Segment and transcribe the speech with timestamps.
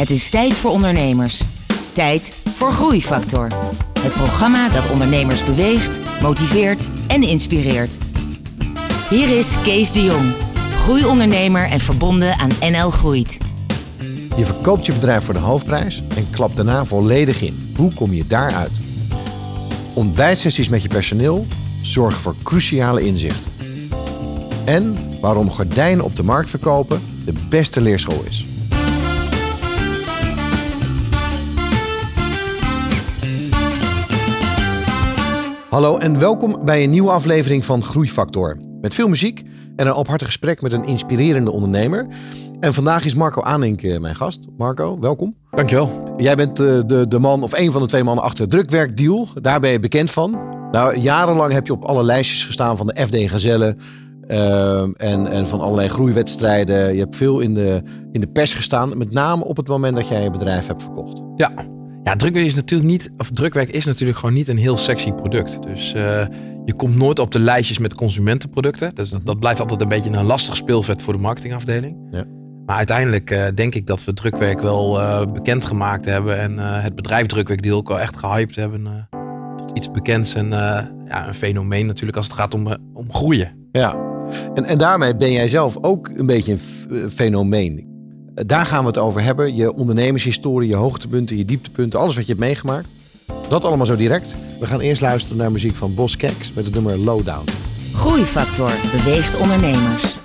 [0.00, 1.42] Het is tijd voor ondernemers.
[1.92, 3.48] Tijd voor Groeifactor.
[4.00, 7.98] Het programma dat ondernemers beweegt, motiveert en inspireert.
[9.10, 10.32] Hier is Kees de Jong,
[10.78, 13.38] groeiondernemer en verbonden aan NL Groeit.
[14.36, 17.72] Je verkoopt je bedrijf voor de hoofdprijs en klapt daarna volledig in.
[17.76, 18.80] Hoe kom je daaruit?
[19.94, 21.46] Ontbijtsessies met je personeel
[21.82, 23.50] zorgen voor cruciale inzichten.
[24.64, 28.46] En waarom gordijnen op de markt verkopen de beste leerschool is.
[35.70, 38.56] Hallo en welkom bij een nieuwe aflevering van Groeifactor.
[38.80, 39.42] Met veel muziek
[39.76, 42.06] en een openhartig gesprek met een inspirerende ondernemer.
[42.60, 44.46] En vandaag is Marco Aanink eh, mijn gast.
[44.56, 45.34] Marco, welkom.
[45.50, 46.14] Dankjewel.
[46.16, 49.28] Jij bent eh, de, de man of een van de twee mannen achter drukwerkdeal.
[49.40, 50.38] Daar ben je bekend van.
[50.70, 53.76] Nou, jarenlang heb je op alle lijstjes gestaan van de FD Gazelle.
[54.28, 56.92] Uh, en, en van allerlei groeiwedstrijden.
[56.92, 57.82] Je hebt veel in de,
[58.12, 58.98] in de pers gestaan.
[58.98, 61.22] Met name op het moment dat jij je bedrijf hebt verkocht.
[61.36, 61.52] Ja,
[62.04, 65.62] ja, drukwerk is natuurlijk niet, of drukwerk is natuurlijk gewoon niet een heel sexy product.
[65.62, 66.26] Dus uh,
[66.64, 68.94] je komt nooit op de lijstjes met consumentenproducten.
[68.94, 71.96] Dus dat, dat, blijft altijd een beetje een lastig speelvet voor de marketingafdeling.
[72.10, 72.24] Ja.
[72.66, 76.38] Maar uiteindelijk uh, denk ik dat we drukwerk wel uh, bekendgemaakt hebben.
[76.38, 79.08] En het bedrijf drukwerkdeal ook wel echt gehyped hebben
[79.56, 80.34] tot iets bekends.
[80.34, 80.48] En
[81.04, 83.68] ja, een fenomeen natuurlijk als het gaat om, om groeien.
[83.72, 84.10] Ja,
[84.54, 86.56] en, en daarmee ben jij zelf ook een beetje
[86.88, 87.89] een fenomeen.
[88.34, 89.54] Daar gaan we het over hebben.
[89.54, 92.94] Je ondernemershistorie, je hoogtepunten, je dieptepunten, alles wat je hebt meegemaakt.
[93.48, 94.36] Dat allemaal zo direct.
[94.60, 97.48] We gaan eerst luisteren naar muziek van Bos Keks met het nummer Lowdown.
[97.92, 100.18] Groeifactor beweegt ondernemers.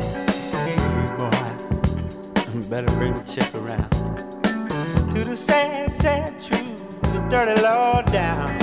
[0.00, 0.30] said,
[0.66, 3.90] Hey, boy, better bring a check around
[5.14, 8.58] to the sad, sad truth, the dirty law down.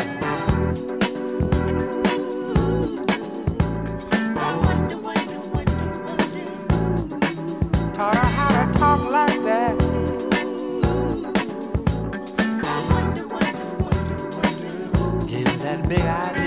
[7.95, 9.77] Taught her how to talk like that.
[15.61, 16.40] That big idea.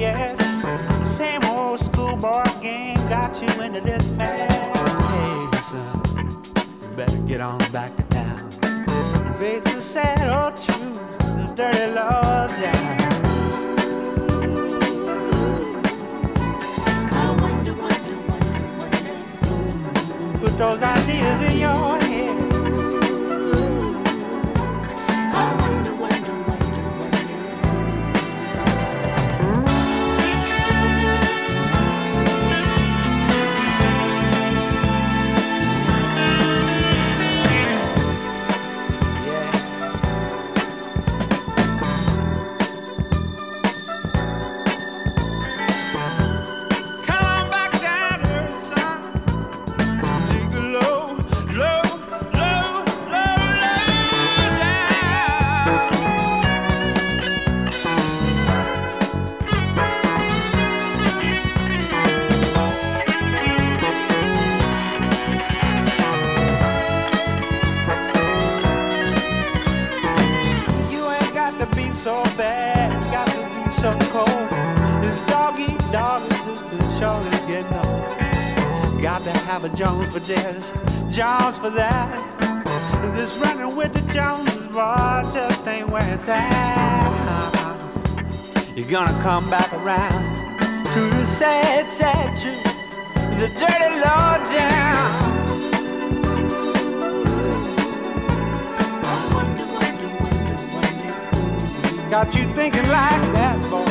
[0.00, 1.06] yes.
[1.06, 4.50] Same old schoolboy game got you into this mess.
[5.12, 6.02] Hey, son,
[6.82, 8.50] you better get on back to town.
[9.36, 12.96] Face the sad old truth, the dirty law down.
[20.40, 21.89] Put those ideas in your
[80.10, 80.72] for this,
[81.08, 82.10] Jones for that.
[83.14, 87.10] This running with the Joneses, boy, just ain't where it's at.
[88.74, 90.36] You're gonna come back around
[90.94, 92.64] to the sad, sad truth,
[93.38, 95.30] the dirty low down.
[102.10, 103.89] Got you thinking like that, boy.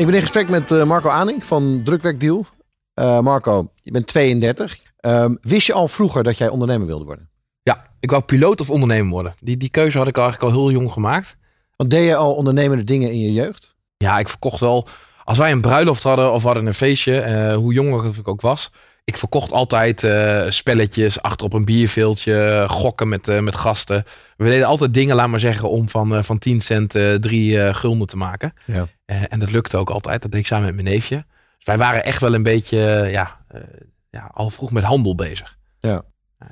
[0.00, 2.46] Ik ben in gesprek met uh, Marco Aanink van Drukwerkdeal.
[2.94, 4.78] Uh, Marco, je bent 32.
[5.00, 7.30] Um, wist je al vroeger dat jij ondernemer wilde worden?
[7.62, 9.34] Ja, ik wou piloot of ondernemer worden.
[9.40, 11.36] Die, die keuze had ik eigenlijk al heel jong gemaakt.
[11.76, 13.74] Want deed je al ondernemende dingen in je jeugd?
[13.96, 14.88] Ja, ik verkocht wel.
[15.24, 18.70] Als wij een bruiloft hadden of hadden een feestje, uh, hoe jong ik ook was,
[19.04, 24.04] ik verkocht altijd uh, spelletjes achter op een bierveeltje, gokken met, uh, met gasten.
[24.36, 28.06] We deden altijd dingen, laat maar zeggen, om van, uh, van 10 cent drie gulden
[28.06, 28.54] te maken.
[28.64, 28.86] Ja.
[29.04, 30.22] en dat lukte ook altijd.
[30.22, 31.24] Dat deed ik samen met mijn neefje.
[31.56, 33.40] Dus wij waren echt wel een beetje, ja,
[34.10, 35.56] ja, al vroeg met handel bezig.
[35.80, 36.02] Ja.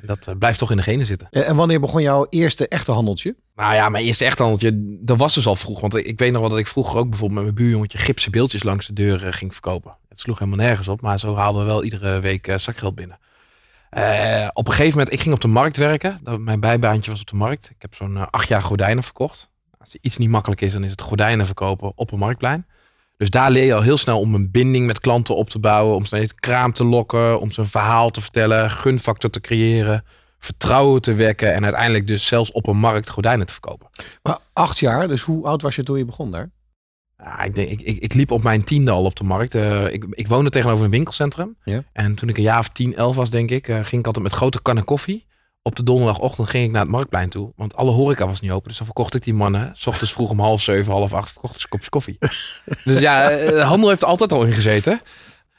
[0.02, 1.28] Dat blijft toch in de genen zitten.
[1.30, 3.36] En wanneer begon jouw eerste echte handeltje?
[3.54, 5.80] Nou ja, mijn eerste echt handeltje, dat was dus al vroeg.
[5.80, 8.62] Want ik weet nog wel dat ik vroeger ook bijvoorbeeld met mijn buurjongetje gipsen beeldjes
[8.62, 9.96] langs de deur ging verkopen.
[10.08, 13.18] Het sloeg helemaal nergens op, maar zo haalden we wel iedere week zakgeld binnen.
[13.96, 16.20] Uh, op een gegeven moment, ik ging op de markt werken.
[16.38, 17.70] Mijn bijbaantje was op de markt.
[17.70, 19.50] Ik heb zo'n acht jaar gordijnen verkocht.
[19.78, 22.66] Als iets niet makkelijk is, dan is het gordijnen verkopen op een marktplein.
[23.18, 25.96] Dus daar leer je al heel snel om een binding met klanten op te bouwen.
[25.96, 30.04] Om ze kraam te lokken, om ze een verhaal te vertellen, gunfactor te creëren
[30.38, 33.88] vertrouwen te wekken en uiteindelijk dus zelfs op een markt gordijnen te verkopen.
[34.22, 36.50] Maar acht jaar, dus hoe oud was je toen je begon daar?
[37.16, 39.54] Ja, ik, denk, ik, ik, ik, liep op mijn tiende al op de markt.
[39.54, 41.56] Uh, ik, ik woonde tegenover een winkelcentrum.
[41.64, 41.82] Ja.
[41.92, 44.24] En toen ik een jaar of tien, elf was, denk ik, uh, ging ik altijd
[44.24, 45.26] met grote kannen koffie.
[45.62, 47.52] Op de donderdagochtend ging ik naar het marktplein toe.
[47.56, 48.68] Want alle horeca was niet open.
[48.68, 49.70] Dus dan verkocht ik die mannen.
[49.74, 52.16] S ochtends vroeg om half zeven, half acht verkocht ik een kopje koffie.
[52.84, 55.00] dus ja, de eh, handel heeft er altijd al in gezeten.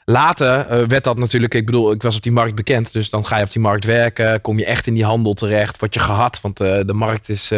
[0.04, 2.92] Later werd dat natuurlijk, ik bedoel, ik was op die markt bekend.
[2.92, 4.40] Dus dan ga je op die markt werken.
[4.40, 5.78] Kom je echt in die handel terecht.
[5.78, 6.40] Word je gehad.
[6.40, 7.50] Want de markt is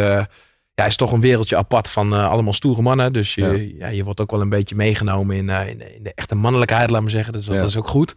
[0.75, 3.13] ja, is toch een wereldje apart van uh, allemaal stoere mannen.
[3.13, 3.89] Dus je, ja.
[3.89, 6.91] je wordt ook wel een beetje meegenomen in, uh, in, de, in, de, echte mannelijkheid,
[6.91, 7.33] laat maar zeggen.
[7.33, 8.17] Dus dat is ook goed.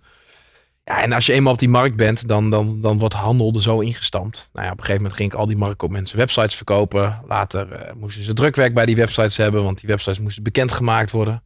[0.87, 3.61] Ja, en als je eenmaal op die markt bent, dan, dan, dan wordt handel er
[3.61, 4.49] zo ingestampt.
[4.53, 7.23] Nou ja, op een gegeven moment ging ik al die markt op mensen websites verkopen.
[7.27, 11.43] Later uh, moesten ze drukwerk bij die websites hebben, want die websites moesten bekendgemaakt worden.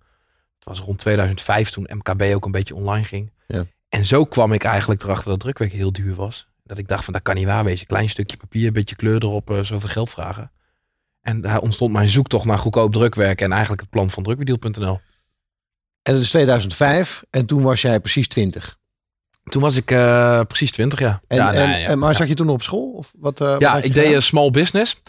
[0.56, 3.32] Het was rond 2005 toen MKB ook een beetje online ging.
[3.48, 3.66] Ja.
[3.90, 6.48] En zo kwam ik eigenlijk erachter dat drukwerk heel duur was.
[6.64, 7.88] Dat ik dacht van, dat kan niet waar wezen.
[7.88, 10.52] Klein stukje papier, een beetje kleur erop, zoveel geld vragen.
[11.22, 15.00] En daar ontstond mijn zoektocht naar goedkoop drukwerk en eigenlijk het plan van drukwerkdeal.nl.
[16.02, 18.79] En dat is 2005 en toen was jij precies 20.
[19.50, 21.22] Toen was ik uh, precies 20, ja.
[21.28, 22.92] En, ja, en, ja, maar zat je toen nog op school?
[22.92, 25.02] Of wat, uh, ja, ik deed small business.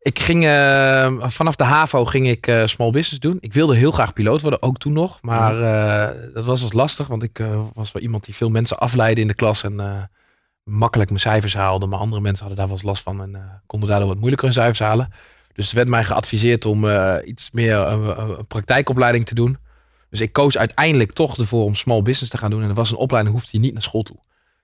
[0.00, 3.38] Ik ging uh, vanaf de HAVO ging ik small business doen.
[3.40, 5.18] Ik wilde heel graag piloot worden, ook toen nog.
[5.22, 5.54] Maar
[6.34, 7.42] dat was wat lastig, want ik
[7.72, 10.08] was wel iemand die veel mensen afleidde in de klas en
[10.64, 11.86] makkelijk mijn cijfers haalde.
[11.86, 14.78] Maar andere mensen hadden daar wel last van en konden daardoor wat moeilijker hun cijfers
[14.78, 15.08] halen.
[15.58, 19.58] Dus er werd mij geadviseerd om uh, iets meer uh, een praktijkopleiding te doen.
[20.10, 22.60] Dus ik koos uiteindelijk toch ervoor om small business te gaan doen.
[22.60, 24.16] En dat was een opleiding, hoefde je niet naar school toe.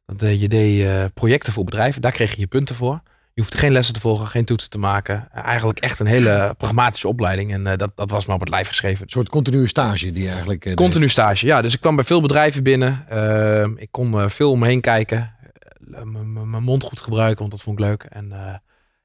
[0.05, 3.03] Want, uh, je deed projecten voor bedrijven, daar kreeg je je punten voor.
[3.35, 5.29] Je hoefde geen lessen te volgen, geen toetsen te maken.
[5.33, 7.53] Eigenlijk echt een hele pragmatische opleiding.
[7.53, 9.03] En dat, dat was me op het lijf geschreven.
[9.03, 10.75] Een soort continue stage die eigenlijk.
[10.75, 11.63] continu stage, ja.
[11.63, 13.05] Dus ik kwam bij veel bedrijven binnen.
[13.09, 15.35] Ehm, ik kon veel om me heen kijken.
[15.79, 18.03] Mijn mond goed gebruiken, want dat vond ik leuk.
[18.03, 18.29] En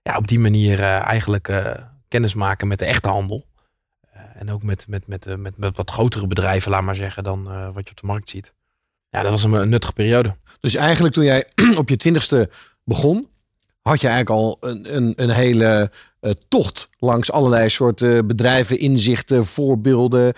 [0.01, 1.75] ja, op die manier eigenlijk
[2.07, 3.45] kennis maken met de echte handel.
[4.39, 7.43] Uh, en ook met, met, met, met, met wat grotere bedrijven, laat maar zeggen, dan
[7.73, 8.53] wat je op de markt ziet.
[9.09, 10.35] Ja, dat was een, een nuttige periode.
[10.59, 11.45] Dus eigenlijk toen jij
[11.77, 12.49] op je twintigste
[12.83, 13.27] begon,
[13.81, 15.91] had je eigenlijk al een, een, een hele
[16.47, 20.33] tocht langs allerlei soorten bedrijven, inzichten, voorbeelden,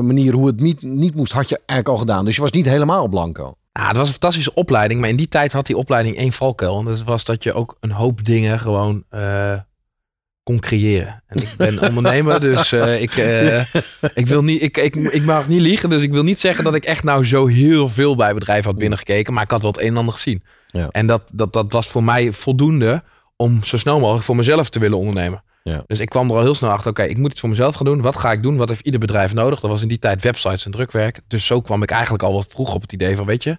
[0.00, 2.24] manieren hoe het niet, niet moest, had je eigenlijk al gedaan.
[2.24, 3.54] Dus je was niet helemaal blanco.
[3.76, 5.00] Ja, het was een fantastische opleiding.
[5.00, 6.78] Maar in die tijd had die opleiding één valkuil.
[6.78, 9.52] En dat was dat je ook een hoop dingen gewoon uh,
[10.46, 11.22] kon creëren.
[11.26, 13.60] En ik ben ondernemer, dus uh, ik, uh,
[14.22, 15.90] ik, wil niet, ik, ik, ik mag niet liegen.
[15.90, 18.78] Dus ik wil niet zeggen dat ik echt nou zo heel veel bij bedrijven had
[18.78, 19.32] binnengekeken.
[19.32, 20.42] Maar ik had wel het een en ander gezien.
[20.66, 20.88] Ja.
[20.90, 23.02] En dat, dat, dat was voor mij voldoende
[23.36, 25.42] om zo snel mogelijk voor mezelf te willen ondernemen.
[25.62, 25.82] Ja.
[25.86, 27.86] Dus ik kwam er al heel snel achter, oké, ik moet iets voor mezelf gaan
[27.86, 28.00] doen.
[28.00, 28.56] Wat ga ik doen?
[28.56, 29.60] Wat heeft ieder bedrijf nodig?
[29.60, 31.20] Dat was in die tijd websites en drukwerk.
[31.28, 33.58] Dus zo kwam ik eigenlijk al wat vroeg op het idee van, weet je,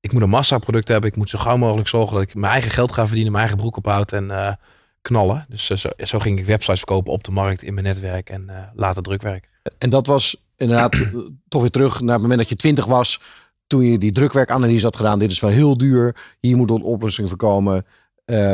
[0.00, 1.10] ik moet een massaproduct hebben.
[1.10, 3.62] Ik moet zo gauw mogelijk zorgen dat ik mijn eigen geld ga verdienen, mijn eigen
[3.62, 4.52] broek ophoud en uh,
[5.02, 5.46] knallen.
[5.48, 8.46] Dus uh, zo, zo, ging ik websites verkopen op de markt in mijn netwerk en
[8.50, 9.48] uh, later drukwerk.
[9.78, 11.10] En dat was inderdaad
[11.48, 13.20] toch weer terug naar het moment dat je twintig was,
[13.66, 15.18] toen je die drukwerkanalyse had gedaan.
[15.18, 16.16] Dit is wel heel duur.
[16.40, 17.86] Hier moet een oplossing voorkomen.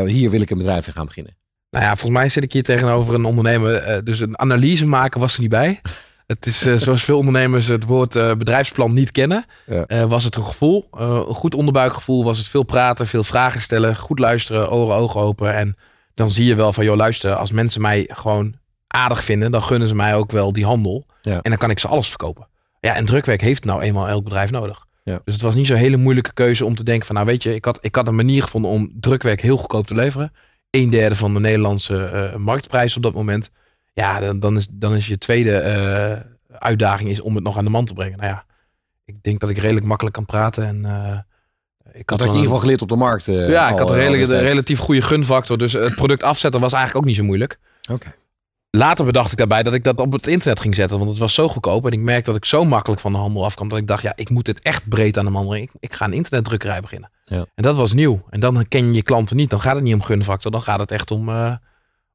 [0.06, 1.38] hier wil ik een bedrijf in gaan beginnen.
[1.70, 3.88] Nou ja, volgens mij zit ik hier tegenover een ondernemer.
[3.88, 5.80] Uh, dus een analyse maken was er niet bij.
[6.26, 9.44] Het is uh, zoals veel ondernemers het woord uh, bedrijfsplan niet kennen.
[9.66, 10.06] Ja.
[10.06, 12.24] was het een gevoel, een goed onderbuikgevoel.
[12.24, 15.54] Was het veel praten, veel vragen stellen, goed luisteren, oren, ogen open.
[15.54, 15.76] En
[16.18, 18.54] dan zie je wel van, joh luister, als mensen mij gewoon
[18.86, 21.06] aardig vinden, dan gunnen ze mij ook wel die handel.
[21.22, 21.40] Ja.
[21.42, 22.48] En dan kan ik ze alles verkopen.
[22.80, 24.86] Ja, en drukwerk heeft nou eenmaal elk bedrijf nodig.
[25.04, 25.20] Ja.
[25.24, 27.54] Dus het was niet zo'n hele moeilijke keuze om te denken van, nou weet je,
[27.54, 30.32] ik had, ik had een manier gevonden om drukwerk heel goedkoop te leveren
[30.70, 33.50] een derde van de Nederlandse uh, marktprijs op dat moment.
[33.94, 35.62] Ja, dan, dan, is, dan is je tweede
[36.50, 38.18] uh, uitdaging is om het nog aan de man te brengen.
[38.18, 38.44] Nou ja,
[39.04, 40.66] ik denk dat ik redelijk makkelijk kan praten.
[40.66, 41.18] En, uh,
[41.92, 43.26] ik had, had je in ieder geval geleerd op de markt.
[43.26, 45.58] Uh, ja, ik had een redelijk, relatief goede gunfactor.
[45.58, 47.58] Dus het product afzetten was eigenlijk ook niet zo moeilijk.
[47.90, 48.14] Oké.
[48.70, 50.98] Later bedacht ik daarbij dat ik dat op het internet ging zetten.
[50.98, 51.86] Want het was zo goedkoop.
[51.86, 53.68] En ik merkte dat ik zo makkelijk van de handel afkwam.
[53.68, 55.64] Dat ik dacht, ja, ik moet het echt breed aan de man brengen.
[55.64, 57.10] Ik, ik ga een internetdrukkerij beginnen.
[57.24, 57.46] Ja.
[57.54, 58.24] En dat was nieuw.
[58.30, 59.50] En dan ken je je klanten niet.
[59.50, 60.50] Dan gaat het niet om gunfactor.
[60.50, 61.52] Dan gaat het echt om, uh,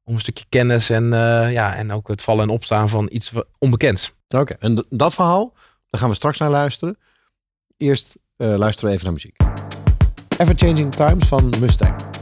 [0.04, 0.90] om een stukje kennis.
[0.90, 4.12] En, uh, ja, en ook het vallen en opstaan van iets onbekends.
[4.28, 5.52] Oké, en dat verhaal,
[5.90, 6.98] daar gaan we straks naar luisteren.
[7.76, 9.36] Eerst luisteren we even naar muziek.
[10.38, 12.13] Ever Changing Times van Mustang.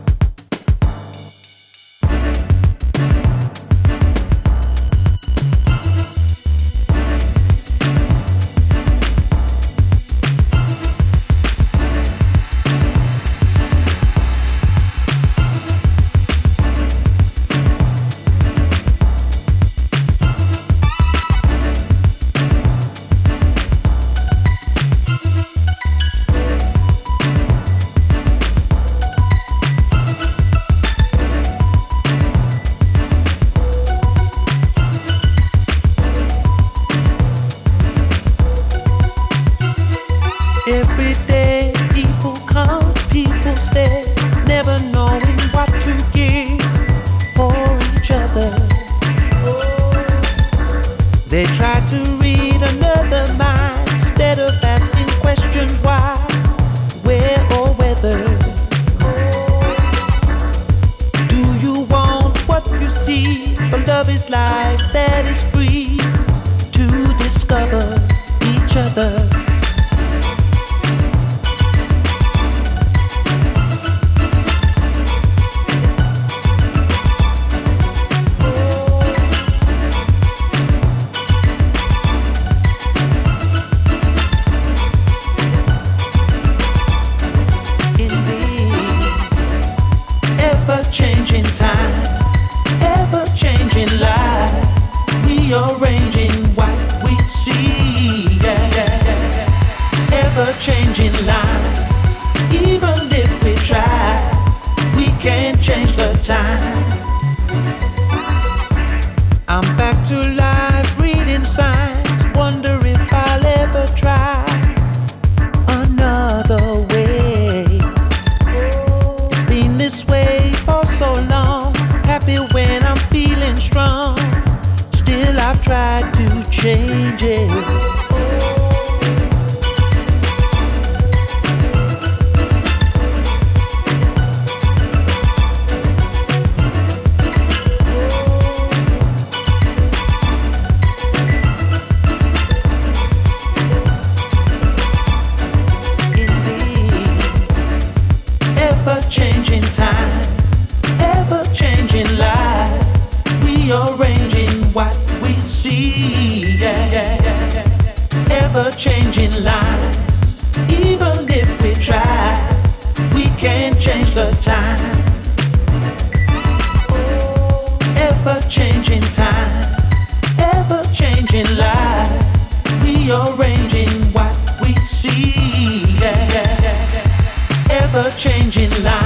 [178.23, 179.02] changing life.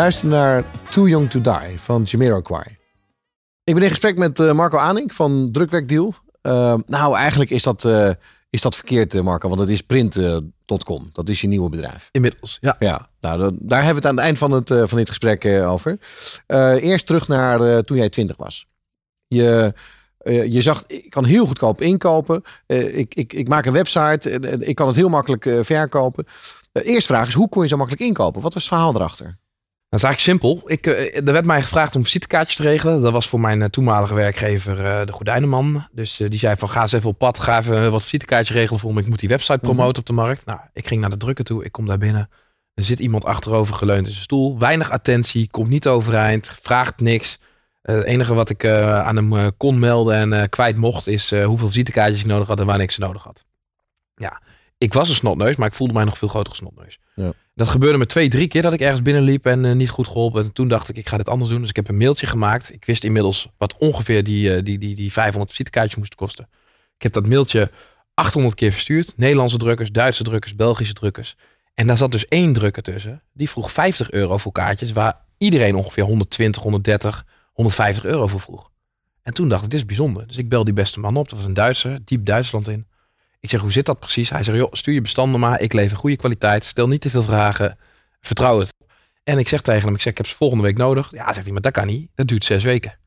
[0.00, 2.64] Luistert naar Too Young to Die van Jamiroquai.
[3.64, 6.14] Ik ben in gesprek met eh, Marco Aning van Drukwerkdeal.
[6.42, 8.10] Uh, nou, eigenlijk is dat, eh,
[8.50, 11.10] is dat verkeerd, Marco, want het is print.com.
[11.12, 12.08] dat is je nieuwe bedrijf.
[12.12, 12.76] Inmiddels, ja.
[12.78, 15.44] Ja, nou, dan- daar hebben we het aan het eind van, het, van dit gesprek
[15.44, 15.98] over.
[16.80, 18.66] Eerst terug naar toen jij 20 was.
[19.26, 19.74] Je,
[20.24, 22.42] je zag, ik kan heel goedkoop inkopen.
[22.66, 26.26] Ik, ik, ik maak een website en, ik kan het heel makkelijk verkopen.
[26.72, 28.42] De eerste vraag is, hoe kon je zo makkelijk inkopen?
[28.42, 29.38] Wat was het verhaal erachter?
[29.90, 30.70] Dat is eigenlijk simpel.
[30.70, 33.02] Ik, eh, er werd mij gevraagd om visitekaartjes te regelen.
[33.02, 35.88] Dat was voor mijn eh, toenmalige werkgever eh, de Gordijnenman.
[35.92, 37.38] Dus die zei van ga eens even op pad.
[37.38, 39.00] Ga even wat visitekaartjes regelen voor me.
[39.00, 40.46] Ik moet die website promoten op de markt.
[40.46, 41.64] Nou, ik ging naar de drukker toe.
[41.64, 42.30] Ik kom daar binnen.
[42.74, 44.58] Er zit iemand achterover geleund in zijn stoel.
[44.58, 45.50] Weinig attentie.
[45.50, 46.50] Komt niet overeind.
[46.60, 47.38] Vraagt niks.
[47.82, 51.06] Het enige wat ik aan hem kon melden en kwijt mocht...
[51.06, 53.44] is hoeveel visitekaartjes ik nodig had en wanneer ik ze nodig had.
[54.14, 54.40] Ja,
[54.80, 56.98] ik was een snotneus, maar ik voelde mij nog veel grotere snotneus.
[57.14, 57.32] Ja.
[57.54, 60.44] Dat gebeurde me twee, drie keer dat ik ergens binnenliep en eh, niet goed geholpen.
[60.44, 61.60] En toen dacht ik, ik ga dit anders doen.
[61.60, 62.72] Dus ik heb een mailtje gemaakt.
[62.72, 66.48] Ik wist inmiddels wat ongeveer die, eh, die, die, die 500 visitekaartjes moesten kosten.
[66.96, 67.70] Ik heb dat mailtje
[68.14, 69.12] 800 keer verstuurd.
[69.16, 71.36] Nederlandse drukkers, Duitse drukkers, Belgische drukkers.
[71.74, 73.22] En daar zat dus één drukker tussen.
[73.32, 78.70] Die vroeg 50 euro voor kaartjes, waar iedereen ongeveer 120, 130, 150 euro voor vroeg.
[79.22, 80.26] En toen dacht ik, dit is bijzonder.
[80.26, 81.28] Dus ik bel die beste man op.
[81.28, 82.86] Dat was een Duitser, diep Duitsland in.
[83.40, 84.30] Ik zeg, hoe zit dat precies?
[84.30, 85.60] Hij zegt, joh, stuur je bestanden maar.
[85.60, 86.64] Ik lever goede kwaliteit.
[86.64, 87.78] Stel niet te veel vragen.
[88.20, 88.74] Vertrouw het.
[89.24, 91.08] En ik zeg tegen hem, ik zeg, ik heb ze volgende week nodig.
[91.10, 92.10] Ja, zegt hij, maar dat kan niet.
[92.14, 92.98] Dat duurt zes weken.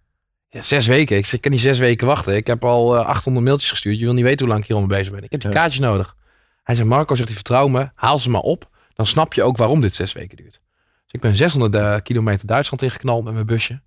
[0.50, 1.18] Ja, zes weken?
[1.18, 2.36] Ik zeg, ik kan niet zes weken wachten.
[2.36, 3.98] Ik heb al eh, 800 mailtjes gestuurd.
[4.00, 5.24] Je wil niet weten hoe lang ik hier al mee bezig ben.
[5.24, 5.56] Ik heb die Ja.
[5.56, 6.16] kaartjes nodig.
[6.64, 7.90] Hij zegt, Marco, zegt hij, vertrouw me.
[7.96, 8.70] Haal ze maar op.
[8.94, 10.62] Dan snap je ook waarom dit zes weken duurt.
[11.04, 13.82] Dus ik ben 600 eh, kilometer Duitsland ingeknald met mijn busje.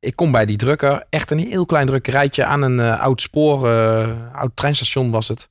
[0.00, 1.06] Ik kom bij die drukker.
[1.10, 3.70] Echt een heel klein drukkerijtje aan een eh, oud spoor.
[3.70, 5.48] eh, oud treinstation was het.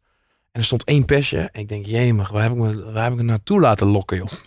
[0.54, 1.38] En er stond één persje.
[1.38, 4.18] En ik denk, jemig, waar heb ik me, waar heb ik me naartoe laten lokken,
[4.18, 4.28] joh.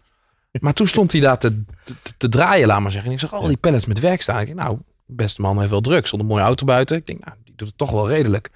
[0.61, 3.11] Maar toen stond hij daar te, te, te draaien, laat maar zeggen.
[3.11, 4.41] En ik zag al die pallets met werk staan.
[4.41, 6.07] Ik denk, nou, beste man heeft wel druk.
[6.07, 6.97] Stond een mooie auto buiten.
[6.97, 8.51] Ik denk, nou, die doet het toch wel redelijk.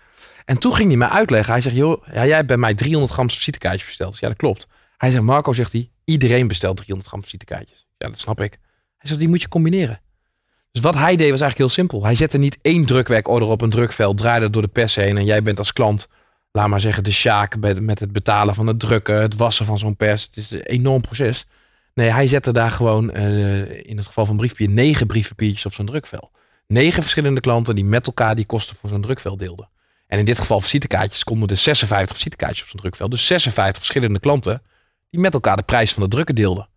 [0.45, 1.53] En toen ging hij mij uitleggen.
[1.53, 4.11] Hij zegt, joh, ja, jij hebt bij mij 300 gram visitekaartjes besteld.
[4.11, 4.67] Dus ja, dat klopt.
[4.97, 7.87] Hij zegt, Marco, zegt hij, iedereen bestelt 300 gram visitekaartjes.
[7.99, 8.59] Ja, dat snap ik.
[8.97, 10.01] Hij zegt, die moet je combineren.
[10.73, 12.05] Dus wat hij deed was eigenlijk heel simpel.
[12.05, 15.43] Hij zette niet één drukwerkorder op een drukveld, draaide door de pers heen en jij
[15.43, 16.09] bent als klant,
[16.53, 19.97] laat maar zeggen, de sjaak met, het betalen van het drukken, het wassen van zo'n
[19.97, 20.25] pers.
[20.25, 21.47] Het is een enorm proces.
[21.95, 25.87] Nee, hij zette daar gewoon, eh, in het geval van briefpapier, negen briefpapiertjes op zo'n
[25.87, 26.31] drukvel.
[26.67, 29.69] Negen verschillende klanten die met elkaar die kosten voor zo'n drukvel deelden.
[30.07, 33.09] En in dit geval visitekaartjes konden er 56 visitekaartjes op zo'n drukvel.
[33.09, 34.63] Dus 56 verschillende klanten
[35.11, 36.69] die met elkaar de prijs van het drukken deelden.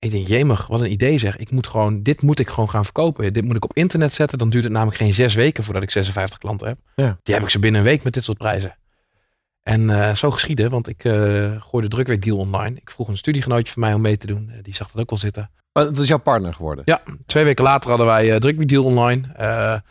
[0.00, 1.36] Ik denk, jemig, wat een idee zeg.
[1.36, 3.32] Ik moet gewoon, dit moet ik gewoon gaan verkopen.
[3.32, 4.38] Dit moet ik op internet zetten.
[4.38, 6.78] Dan duurt het namelijk geen zes weken voordat ik 56 klanten heb.
[6.94, 7.18] Ja.
[7.22, 8.76] Die heb ik ze binnen een week met dit soort prijzen.
[9.62, 11.12] En eh, zo geschieden, want ik uh,
[11.62, 12.76] gooide drukwerkdeal online.
[12.76, 14.52] Ik vroeg een studiegenootje van mij om mee te doen.
[14.62, 15.50] die zag dat ook wel zitten.
[15.72, 16.82] Oh, dat is jouw partner geworden?
[16.86, 19.82] Ja, twee weken later hadden wij uh, drukwerkdeal online.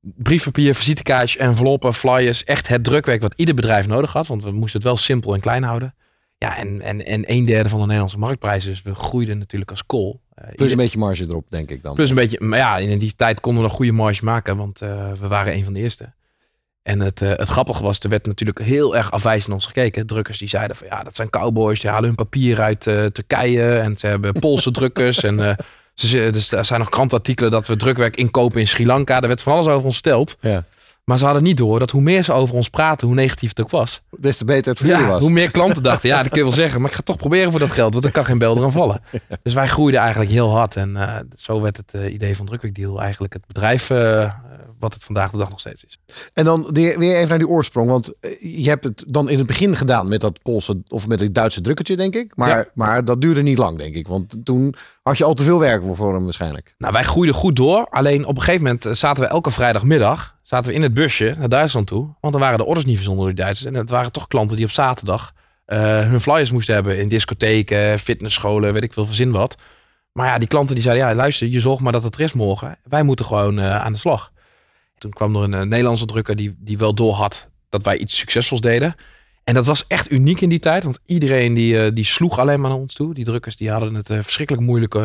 [0.00, 2.44] briefpapier, visitekaartjes, enveloppen, flyers.
[2.44, 4.26] Echt het drukwerk wat ieder bedrijf nodig had.
[4.26, 5.94] Want we moesten het wel simpel en klein houden.
[6.38, 8.64] Ja, en, en, en een derde van de Nederlandse marktprijs.
[8.64, 10.20] Dus we groeiden natuurlijk als kool.
[10.42, 11.94] Uh, plus een beetje marge erop, denk ik dan.
[11.94, 14.82] Plus een beetje, maar ja, in die tijd konden we nog goede marge maken, want
[14.82, 16.12] uh, we waren een van de eerste.
[16.82, 20.06] En het, uh, het grappige was, er werd natuurlijk heel erg afwijzend ons gekeken.
[20.06, 23.96] Drukkers die zeiden van ja, dat zijn cowboys, die halen hun papier uit Turkije en
[23.96, 25.22] ze hebben Poolse drukkers.
[25.22, 25.56] En
[25.94, 29.20] ze, dus er zijn nog krantartikelen dat we drukwerk inkopen in Sri Lanka.
[29.20, 30.36] Er werd van alles over ons verteld.
[30.40, 30.64] Ja.
[31.08, 33.60] Maar ze hadden niet door dat hoe meer ze over ons praten, hoe negatief het
[33.60, 34.02] ook was.
[34.18, 35.20] Des te beter het voor ja, was.
[35.20, 36.80] Hoe meer klanten dachten, ja, dat kun je wel zeggen.
[36.80, 39.00] Maar ik ga toch proberen voor dat geld, want er kan geen bel eraan vallen.
[39.42, 40.76] Dus wij groeiden eigenlijk heel hard.
[40.76, 44.32] En uh, zo werd het uh, idee van Drukwerkdeal eigenlijk het bedrijf uh,
[44.78, 45.98] wat het vandaag de dag nog steeds is.
[46.34, 47.90] En dan weer even naar die oorsprong.
[47.90, 51.34] Want je hebt het dan in het begin gedaan met dat Poolse of met het
[51.34, 52.36] Duitse drukkertje, denk ik.
[52.36, 52.66] Maar, ja.
[52.74, 54.06] maar dat duurde niet lang, denk ik.
[54.06, 56.74] Want toen had je al te veel werk voor hem waarschijnlijk.
[56.78, 57.86] Nou, wij groeiden goed door.
[57.90, 61.48] Alleen op een gegeven moment zaten we elke vrijdagmiddag zaten we in het busje naar
[61.48, 62.14] Duitsland toe.
[62.20, 63.68] Want dan waren de orders niet verzonden door de Duitsers.
[63.68, 65.32] En het waren toch klanten die op zaterdag
[65.66, 66.98] uh, hun flyers moesten hebben.
[66.98, 69.56] In discotheken, fitnessscholen, weet ik veel, verzin wat.
[70.12, 72.32] Maar ja, die klanten die zeiden, ja luister, je zorgt maar dat het er is
[72.32, 72.78] morgen.
[72.84, 74.32] Wij moeten gewoon uh, aan de slag.
[74.98, 78.18] Toen kwam er een uh, Nederlandse drukker die, die wel door had dat wij iets
[78.18, 78.94] succesvols deden.
[79.44, 80.84] En dat was echt uniek in die tijd.
[80.84, 83.14] Want iedereen die, die sloeg alleen maar naar ons toe.
[83.14, 84.98] Die drukkers die hadden het verschrikkelijk moeilijk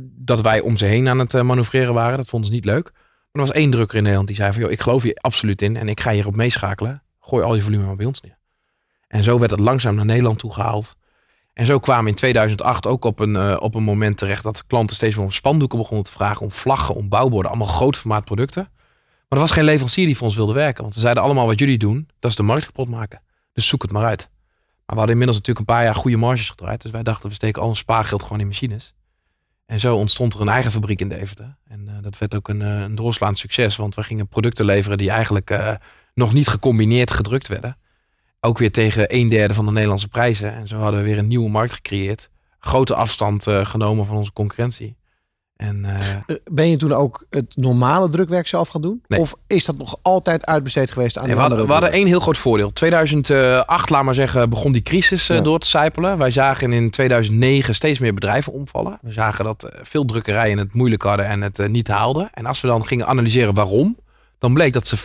[0.00, 2.16] dat wij om ze heen aan het manoeuvreren waren.
[2.16, 2.92] Dat vonden ze niet leuk.
[3.36, 4.62] Er was één drukker in Nederland die zei van...
[4.62, 7.02] Joh, ik geloof hier absoluut in en ik ga hierop meeschakelen.
[7.20, 8.38] Gooi al je volume maar bij ons neer.
[9.08, 10.96] En zo werd het langzaam naar Nederland toe gehaald.
[11.52, 14.42] En zo kwamen in 2008 ook op een, uh, op een moment terecht...
[14.42, 16.42] dat klanten steeds meer om spandoeken begonnen te vragen...
[16.42, 18.68] om vlaggen, om bouwborden, allemaal groot formaat producten.
[19.28, 20.82] Maar er was geen leverancier die voor ons wilde werken.
[20.82, 23.22] Want ze zeiden allemaal wat jullie doen, dat is de markt kapot maken.
[23.52, 24.28] Dus zoek het maar uit.
[24.30, 26.82] Maar we hadden inmiddels natuurlijk een paar jaar goede marges gedraaid.
[26.82, 28.94] Dus wij dachten, we steken al ons spaargeld gewoon in machines.
[29.66, 31.56] En zo ontstond er een eigen fabriek in Deventer.
[31.68, 33.76] En uh, dat werd ook een, uh, een doorslaand succes.
[33.76, 35.74] Want we gingen producten leveren die eigenlijk uh,
[36.14, 37.76] nog niet gecombineerd gedrukt werden.
[38.40, 40.52] Ook weer tegen een derde van de Nederlandse prijzen.
[40.52, 42.30] En zo hadden we weer een nieuwe markt gecreëerd.
[42.58, 44.96] Grote afstand genomen van onze concurrentie.
[45.56, 45.86] En,
[46.52, 49.02] ben je toen ook het normale drukwerk zelf gaan doen?
[49.06, 49.20] Nee.
[49.20, 52.06] Of is dat nog altijd uitbesteed geweest aan nee, de we, hadden, we hadden één
[52.06, 52.72] heel groot voordeel.
[52.72, 55.40] 2008, laat maar zeggen, begon die crisis ja.
[55.40, 56.18] door te sijpelen.
[56.18, 58.98] Wij zagen in 2009 steeds meer bedrijven omvallen.
[59.02, 62.30] We zagen dat veel drukkerijen het moeilijk hadden en het niet haalden.
[62.32, 63.98] En als we dan gingen analyseren waarom,
[64.38, 64.96] dan bleek dat ze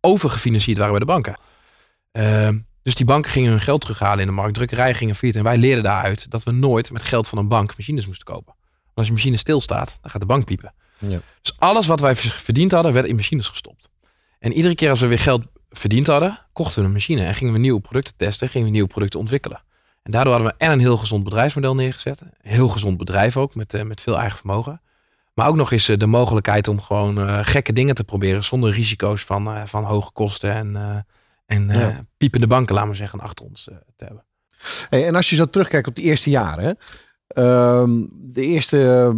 [0.00, 1.36] overgefinancierd waren bij de banken.
[2.12, 2.48] Uh,
[2.82, 4.54] dus die banken gingen hun geld terughalen in de markt.
[4.54, 5.38] Drukkerijen gingen failliet.
[5.38, 8.54] En wij leerden daaruit dat we nooit met geld van een bank machines moesten kopen.
[8.94, 10.74] Als je machine stilstaat, dan gaat de bank piepen.
[10.98, 11.20] Ja.
[11.42, 13.88] Dus alles wat wij verdiend hadden, werd in machines gestopt.
[14.38, 17.52] En iedere keer als we weer geld verdiend hadden, kochten we een machine en gingen
[17.52, 19.62] we nieuwe producten testen, gingen we nieuwe producten ontwikkelen.
[20.02, 22.20] En daardoor hadden we en een heel gezond bedrijfsmodel neergezet.
[22.20, 24.80] Een heel gezond bedrijf ook, met, uh, met veel eigen vermogen.
[25.34, 28.72] Maar ook nog eens uh, de mogelijkheid om gewoon uh, gekke dingen te proberen zonder
[28.72, 31.04] risico's van, van hoge kosten en,
[31.46, 32.06] en ja.
[32.16, 33.64] piepende banken, laten we zeggen, achter ons
[33.96, 34.24] te hebben.
[34.88, 36.72] Hey, en als je zo terugkijkt op de eerste jaren, hè?
[37.34, 39.12] Um, de eerste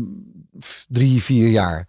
[0.88, 1.88] drie, vier jaar.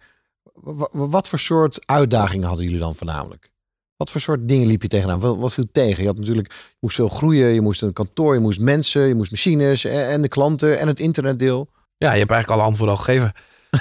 [0.90, 3.50] Wat voor soort uitdagingen hadden jullie dan voornamelijk?
[3.96, 5.20] Wat voor soort dingen liep je tegenaan?
[5.20, 6.02] Wat, wat viel tegen?
[6.02, 9.14] Je had natuurlijk, je moest veel groeien, je moest een kantoor, je moest mensen, je
[9.14, 11.68] moest machines en de klanten en het internetdeel.
[11.96, 13.32] Ja, je hebt eigenlijk alle antwoorden al gegeven.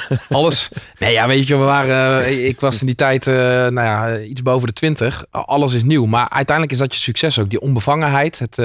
[0.29, 0.69] Alles.
[0.99, 2.45] Nee, ja, weet je, we waren.
[2.47, 5.25] Ik was in die tijd, uh, nou ja, iets boven de twintig.
[5.29, 6.05] Alles is nieuw.
[6.05, 7.49] Maar uiteindelijk is dat je succes ook.
[7.49, 8.39] Die onbevangenheid.
[8.39, 8.57] Het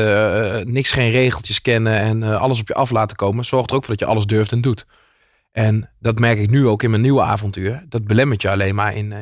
[0.67, 3.45] niks, geen regeltjes kennen en alles op je af laten komen.
[3.45, 4.87] Zorgt er ook voor dat je alles durft en doet.
[5.53, 7.85] En dat merk ik nu ook in mijn nieuwe avontuur.
[7.89, 9.13] Dat belemmert je alleen maar in,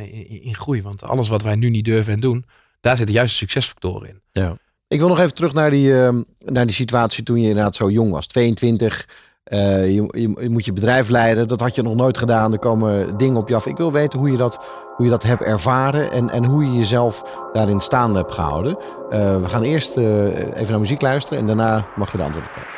[0.43, 0.83] in, groei.
[0.83, 2.45] Want alles wat wij nu niet durven en doen,
[2.81, 4.21] daar zitten juist succesfactoren in.
[4.31, 4.57] Ja.
[4.89, 5.93] Ik wil nog even terug naar die,
[6.39, 8.27] naar die situatie toen je inderdaad zo jong was.
[8.27, 9.07] 22.
[9.49, 11.49] Uh, je, je, moet je bedrijf leiden.
[11.49, 12.53] Dat had je nog nooit gedaan.
[12.53, 13.67] Er komen dingen op je af.
[13.67, 16.11] Ik wil weten hoe je dat, hoe je dat hebt ervaren.
[16.13, 18.77] En, en hoe je jezelf daarin staande hebt gehouden.
[19.11, 21.39] Uh, we gaan eerst uh, even naar muziek luisteren.
[21.39, 22.78] En daarna mag je de antwoorden geven.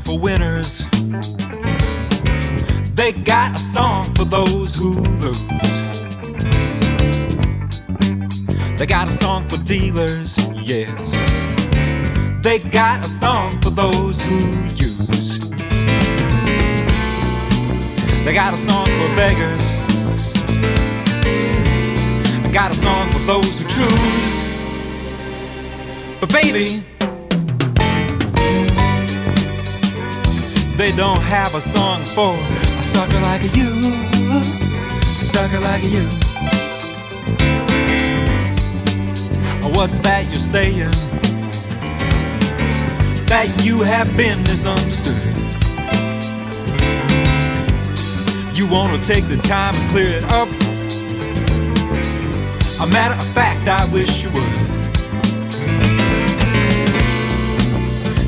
[0.00, 0.84] For winners.
[2.94, 5.46] They got a song for those who lose.
[8.78, 10.90] They got a song for dealers, yes.
[12.42, 14.38] They got a song for those who
[14.76, 15.38] use.
[18.24, 19.70] They got a song for beggars.
[22.44, 24.44] I got a song for those who choose.
[26.20, 26.84] But baby,
[30.80, 33.70] they don't have a song for a sucker like you,
[35.28, 36.08] sucker like you.
[39.76, 40.90] What's that you're saying?
[43.26, 45.22] That you have been misunderstood.
[48.56, 50.48] You wanna take the time and clear it up.
[52.80, 54.70] A matter of fact, I wish you would.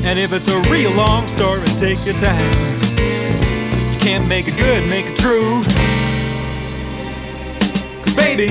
[0.05, 1.22] And if it's a real long
[1.83, 2.39] take your time.
[3.91, 5.61] You can't make it good, make it true.
[8.01, 8.47] Cause baby,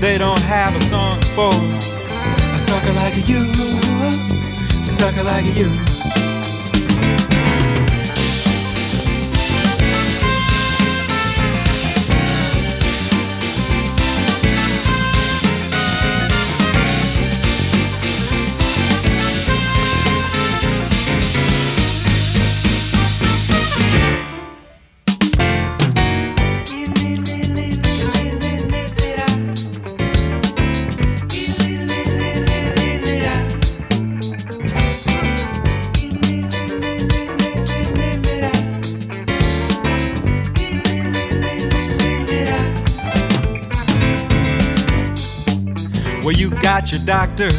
[0.00, 3.44] they don't have a song for a sucker like you,
[4.86, 5.93] sucker like you.
[46.84, 47.50] Got your doctor.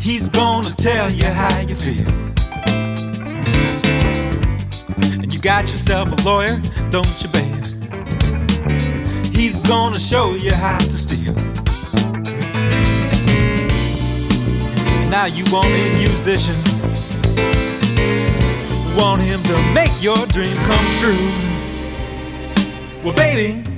[0.00, 2.08] He's gonna tell you how you feel.
[5.20, 7.66] And you got yourself a lawyer, don't you, babe?
[9.26, 11.34] He's gonna show you how to steal.
[15.10, 16.56] Now you want a musician.
[18.96, 21.28] Want him to make your dream come true.
[23.02, 23.73] Well, baby.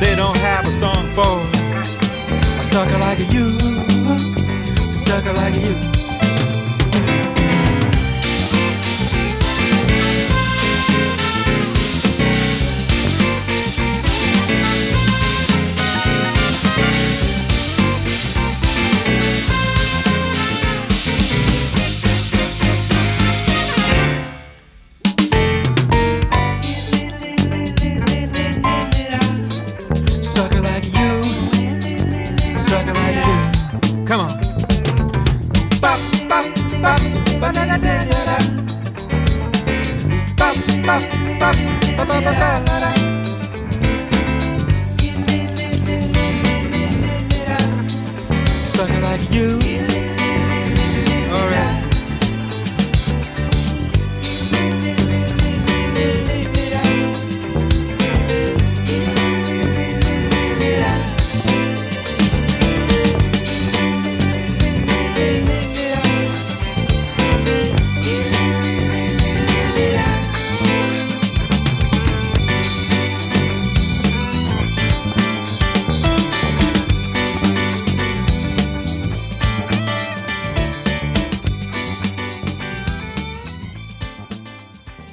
[0.00, 1.40] They don't have a song for
[2.60, 3.58] a sucker like you,
[4.92, 5.97] sucker like you.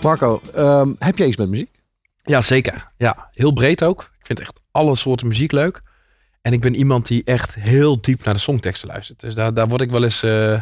[0.05, 1.81] Marco, ehm, heb jij iets met muziek?
[2.23, 2.91] Ja, zeker.
[2.97, 4.01] Ja, heel breed ook.
[4.19, 5.81] Ik vind echt alle soorten muziek leuk.
[6.41, 9.19] En ik ben iemand die echt heel diep naar de songteksten luistert.
[9.19, 10.23] Dus daar, daar word ik wel eens...
[10.23, 10.59] eh,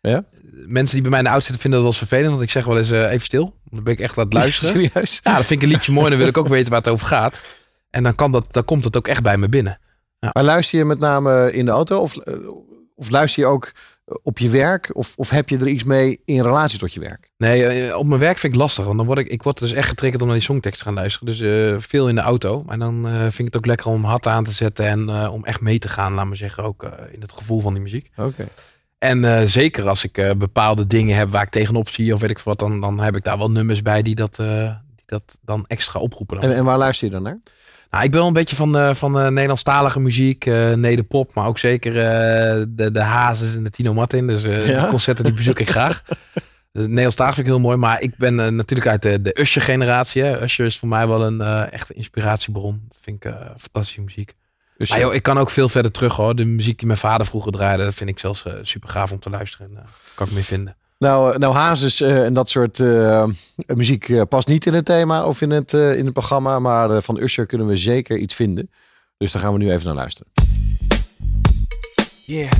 [0.00, 0.24] Ja?
[0.66, 2.30] Mensen die bij mij in de auto zitten vinden dat wel eens vervelend.
[2.30, 3.54] Want ik zeg wel eens eh, even stil.
[3.64, 4.70] Dan ben ik echt aan het luisteren.
[4.90, 5.20] Serieus?
[5.22, 6.08] Ja, dan vind ik een liedje mooi.
[6.08, 7.40] Dan wil ik ook weten waar het over gaat.
[7.90, 9.78] En dan, kan dat, dan komt het ook echt bij me binnen.
[10.32, 12.34] Maar luister je met name in de auto of, eh,
[12.94, 13.72] of luister je ook
[14.22, 14.90] op je werk?
[14.92, 17.30] Of, of heb je er iets mee in relatie tot je werk?
[17.36, 18.84] Nee, eh, op mijn werk vind ik lastig.
[18.84, 20.94] Want dan word ik, ik word dus echt getriggerd om naar die songtekst te gaan
[20.94, 21.26] luisteren.
[21.26, 22.62] Dus eh, veel in de auto.
[22.62, 24.86] Maar dan eh, vind ik het ook lekker om hard aan te zetten.
[24.86, 26.64] En om echt mee te gaan, laat maar zeggen.
[26.64, 28.10] Ook in het gevoel van die muziek.
[28.16, 28.48] Oké.
[28.98, 32.14] En zeker als ik bepaalde dingen heb waar ik tegenop zie.
[32.14, 32.58] Of weet ik wat.
[32.58, 36.40] Dan, dan heb ik daar wel nummers bij die dat, die dat dan extra oproepen.
[36.40, 36.50] Dan.
[36.50, 37.38] En, en waar luister je dan naar?
[37.94, 41.46] Nou, ik ben wel een beetje van, eh, van eh, Nederlandstalige muziek, eh nederpop, maar
[41.46, 41.92] ook zeker
[42.76, 44.26] de, de Hazes en de Tino Martin.
[44.26, 44.80] Dus Ja?
[44.80, 46.02] die concerten die bezoek ik graag.
[46.72, 50.42] De Nederlandstalig vind ik heel mooi, maar ik ben natuurlijk uit de, de Usher-generatie.
[50.42, 51.40] Usher is voor mij wel een
[51.70, 52.82] echte inspiratiebron.
[52.88, 54.34] Dat vind ik fantastische muziek.
[54.76, 56.36] Dus Maar joh, ik kan ook veel verder terug hoor.
[56.36, 59.30] De muziek die mijn vader vroeger draaide, dat vind ik zelfs super gaaf om te
[59.30, 59.66] luisteren.
[59.76, 59.82] En,
[60.14, 60.76] kan ik meer vinden.
[60.98, 63.26] Nou, eh, nou Hazes eh, en dat soort eh,
[63.66, 66.58] muziek eh, past niet in het thema of in het, in het programma.
[66.58, 68.70] Maar van Usher kunnen we zeker iets vinden.
[69.16, 70.32] Dus daar gaan we nu even naar luisteren.
[72.24, 72.50] Yeah.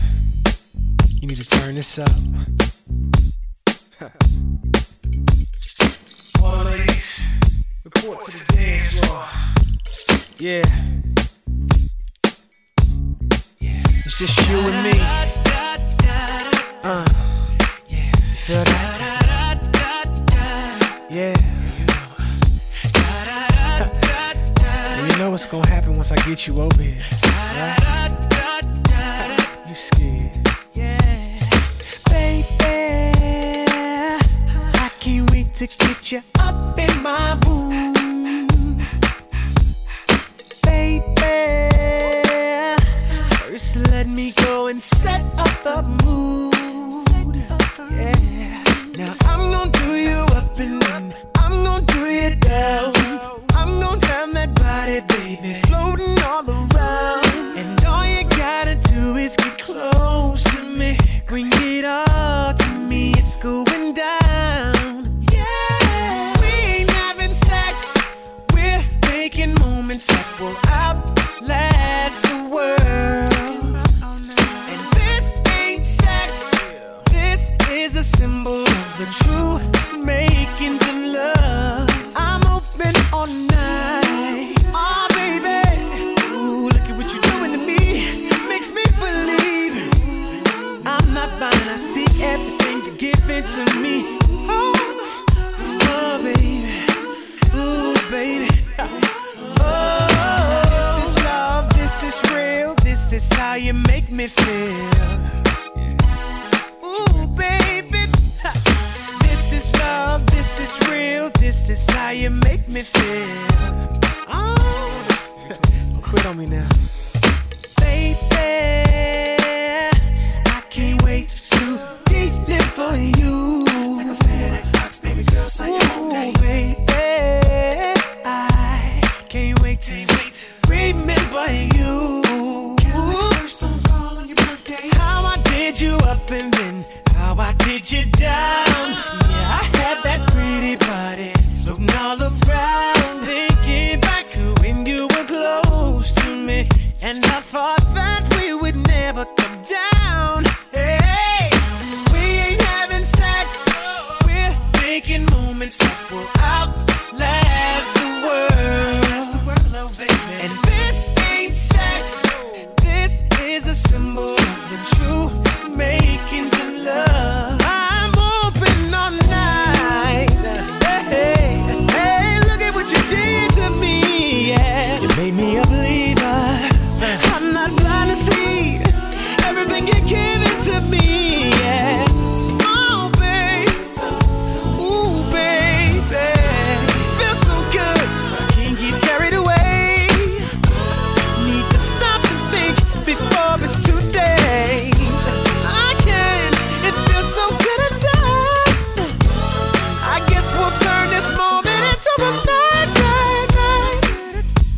[1.20, 2.08] You need to turn this up.
[6.42, 7.28] All ladies,
[7.82, 9.24] report to the dance floor.
[10.36, 10.64] Yeah.
[13.58, 14.04] Yeah.
[14.04, 15.00] It's just you and me.
[16.84, 17.43] Uh.
[18.46, 18.58] Yeah.
[18.58, 19.58] You feel that?
[21.10, 21.34] Yeah.
[25.06, 27.00] You know what's gonna happen once I get you over here.
[29.66, 30.36] You scared.
[30.74, 30.98] Yeah.
[32.10, 33.64] Baby,
[34.74, 37.94] I can't wait to get you up in my room.
[40.64, 41.14] Baby,
[43.38, 46.54] first let me go and set up the mood.
[47.76, 48.62] Yeah.
[48.96, 51.12] Now I'm do you up and down.
[51.36, 52.92] I'm do you down.
[53.50, 53.80] I'm
[54.34, 56.73] that body, baby, floating all around.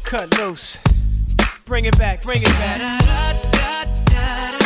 [0.05, 0.78] Cut loose.
[1.66, 4.66] Bring it back, bring it back.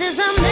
[0.00, 0.49] This is a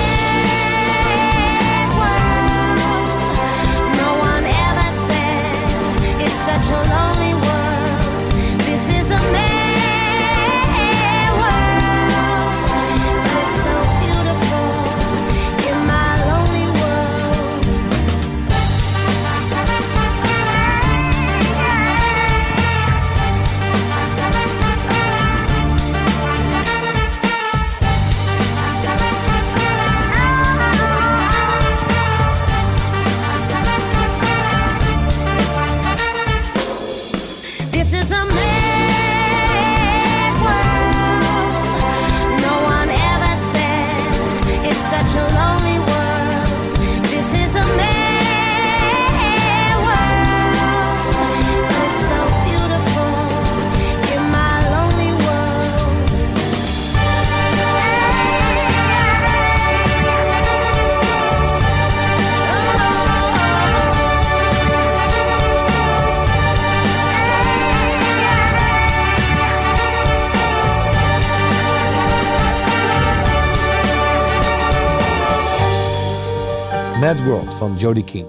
[77.09, 78.27] Mad World van Jody King.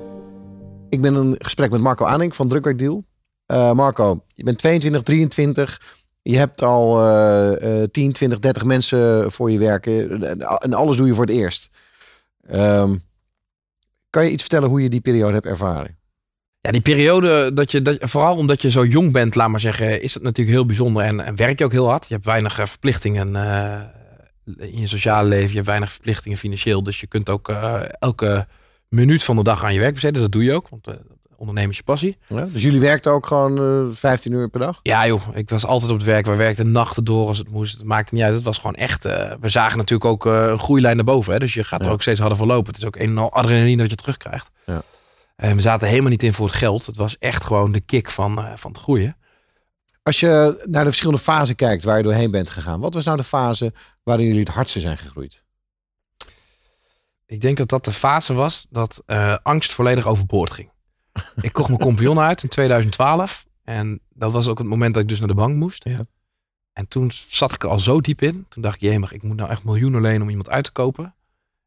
[0.90, 3.04] Ik ben in een gesprek met Marco Aaning van Drukwerkdeal.
[3.46, 5.82] Eh Marco, je bent 22, 23.
[6.22, 10.22] Je hebt al eh, eh, 10, 20, 30 mensen voor je werken.
[10.60, 11.72] En alles doe je voor het eerst.
[12.48, 12.96] Ehm,
[14.10, 15.98] Kan je iets vertellen hoe je die periode hebt ervaren?
[16.62, 20.02] Ja, die periode, dat je, dat, vooral omdat je zo jong bent, laat maar zeggen,
[20.02, 21.04] is het natuurlijk heel bijzonder.
[21.04, 22.08] En, en werk je ook heel hard.
[22.08, 23.82] Je hebt weinig eh, verplichtingen eh,
[24.58, 25.50] in je sociale leven.
[25.50, 26.84] Je hebt weinig verplichtingen financieel.
[26.84, 27.50] Dus je kunt ook
[28.00, 28.48] elke
[28.90, 30.22] minuut van de dag aan je werk besteden.
[30.22, 30.96] Dat doe je ook, want uh,
[31.38, 32.18] ondernemen is je passie.
[32.28, 34.80] Ja, dus jullie werkten ook gewoon eh 15 uur per dag?
[34.84, 36.26] Ja joh, ik was altijd op het werk.
[36.26, 37.78] We werkten nachten door als het moest.
[37.78, 38.34] Het maakte niet uit.
[38.34, 39.06] Het was gewoon echt...
[39.06, 41.34] eh, we zagen natuurlijk ook eh, een groeilijn naar boven.
[41.34, 41.40] Hè?
[41.40, 42.68] Dus je gaat er ook steeds harder voor lopen.
[42.74, 44.50] Het is ook een en al adrenaline dat je terugkrijgt.
[44.66, 44.82] Ja.
[45.36, 46.86] En we zaten helemaal niet in voor het geld.
[46.86, 49.18] Het was echt gewoon de kick van, eh, van het groeien.
[50.04, 52.80] Als je naar de verschillende fasen kijkt waar je doorheen bent gegaan.
[52.80, 53.74] Wat was nou de fase
[54.04, 55.46] waarin jullie het hardste zijn gegroeid?
[57.30, 60.70] Ik denk dat dat de fase was dat eh, angst volledig overboord ging.
[61.42, 63.46] ik kocht mijn compagnon uit in 2012.
[63.64, 65.84] En dat was ook het moment dat ik dus naar de bank moest.
[65.90, 66.06] Ja.
[66.74, 68.46] En toen zat ik er al zo diep in.
[68.50, 71.16] Toen dacht ik, jemig, ik moet nou echt miljoenen lenen om iemand uit te kopen.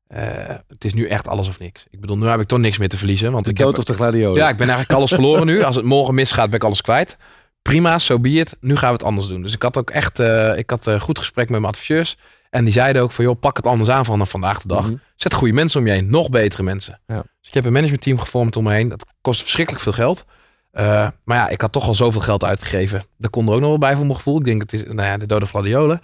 [0.07, 1.87] Eh, het is nu echt alles of niks.
[1.91, 3.33] Ik bedoel, nu heb ik toch niks meer te verliezen.
[3.33, 4.37] Want De ik dood heb, of de gladiolen?
[4.43, 5.63] Ja, ik ben eigenlijk alles verloren nu.
[5.63, 7.17] Als het morgen misgaat, ben ik alles kwijt.
[7.63, 8.57] Prima, zo so be it.
[8.61, 9.43] Nu gaan we het anders doen.
[9.43, 12.17] Dus ik had ook echt eh, ik had, eh, goed gesprek met mijn adviseurs.
[12.53, 14.87] En die zeiden ook van, joh, pak het anders aan vanaf vandaag de dag.
[14.87, 14.97] Mhm.
[15.17, 16.11] Zet goede mensen om je heen.
[16.11, 17.01] Nog betere mensen.
[17.07, 17.15] Ja.
[17.15, 18.89] Dus ik heb een managementteam gevormd om me heen.
[18.89, 20.25] Dat kost verschrikkelijk veel geld.
[20.71, 23.03] Eh, maar ja, ik had toch al zoveel geld uitgegeven.
[23.19, 24.39] Daar kon er ook nog wel bij voor mijn gevoel.
[24.39, 26.01] Ik denk, het is nou ja, de dode gladiolen.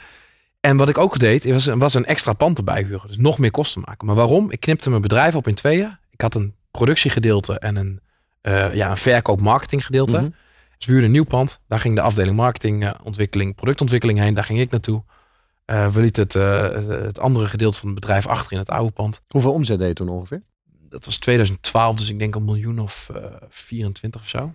[0.60, 3.08] En wat ik ook deed, was, was een extra pand erbij huren.
[3.08, 4.06] Dus nog meer kosten maken.
[4.06, 4.50] Maar waarom?
[4.50, 5.98] Ik knipte mijn bedrijf op in tweeën.
[6.10, 8.00] Ik had een productiegedeelte en een,
[8.40, 10.16] eh, ja, een verkoop-marketinggedeelte.
[10.16, 10.28] Mhm.
[10.78, 11.60] Dus we huurden een nieuw pand.
[11.66, 14.34] Daar ging de afdeling marketing, eh, ontwikkeling, productontwikkeling heen.
[14.34, 15.02] Daar ging ik naartoe.
[15.68, 16.62] Eh, we lieten het, eh,
[17.04, 19.20] het andere gedeelte van het bedrijf achter in het oude pand.
[19.28, 20.42] Hoeveel omzet deed je toen ongeveer?
[20.88, 24.52] Dat was 2012, dus ik denk een miljoen of eh 24 of zo.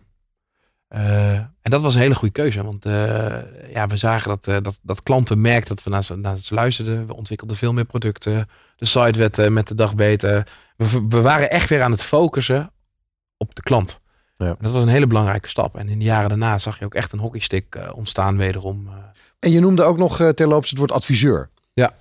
[0.94, 2.64] Eh, en dat was een hele goede keuze.
[2.64, 6.16] Want eh, ja, we zagen dat, eh, dat, dat klanten merkten dat we naar ze,
[6.16, 7.08] naar ze luisterden.
[7.08, 8.48] We ontwikkelden veel meer producten.
[8.76, 10.48] De site werd eh, met de dag beter.
[10.78, 12.72] We, we waren echt weer aan het focussen
[13.38, 14.02] op de klant.
[14.36, 14.48] Ja.
[14.48, 15.76] En dat was een hele belangrijke stap.
[15.76, 18.90] En in de jaren daarna zag je ook echt een hockeystick eh, ontstaan wederom.
[19.44, 21.50] En je noemde ook nog eh, terloops het woord adviseur.
[21.74, 21.94] Ja.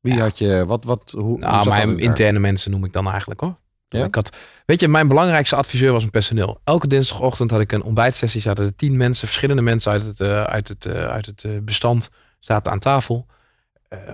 [0.00, 0.20] Wie Ja.
[0.20, 3.08] had je, wat, wat, hoe, hoe Nou, zat dat mijn interne mensen noem ik dan
[3.08, 3.56] eigenlijk hoor.
[3.88, 4.04] Ja?
[4.04, 4.36] Ik had,
[4.66, 6.60] weet je, mijn belangrijkste adviseur was mijn personeel.
[6.64, 8.40] Elke dinsdagochtend had ik een ontbijtsessie.
[8.40, 12.10] Zaten er tien mensen, verschillende mensen uit het, eh, uit het, eh, uit het bestand
[12.38, 13.26] zaten aan tafel.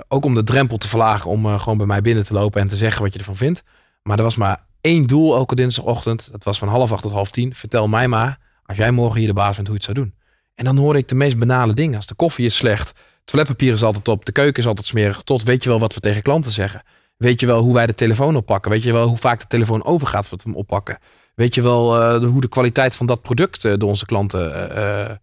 [0.09, 2.77] Ook om de drempel te verlagen om gewoon bij mij binnen te lopen en te
[2.77, 3.63] zeggen wat je ervan vindt.
[4.03, 6.29] Maar er was maar één doel elke dinsdagochtend.
[6.31, 7.55] Dat was van half acht tot half tien.
[7.55, 10.18] Vertel mij maar, als jij morgen hier de baas bent, hoe je het zou doen.
[10.59, 11.97] En dan hoorde ik de meest banale dingen.
[11.97, 15.21] Als de koffie is slecht, het toiletpapier is altijd op, de keuken is altijd smerig.
[15.23, 16.83] Tot weet je wel wat we tegen klanten zeggen.
[17.17, 18.71] Weet je wel hoe wij de telefoon oppakken?
[18.71, 20.99] Weet je wel hoe vaak de telefoon overgaat voordat we hem oppakken?
[21.35, 24.71] Weet je wel eh, de- hoe de kwaliteit van dat product eh, door onze klanten
[24.77, 25.15] eh,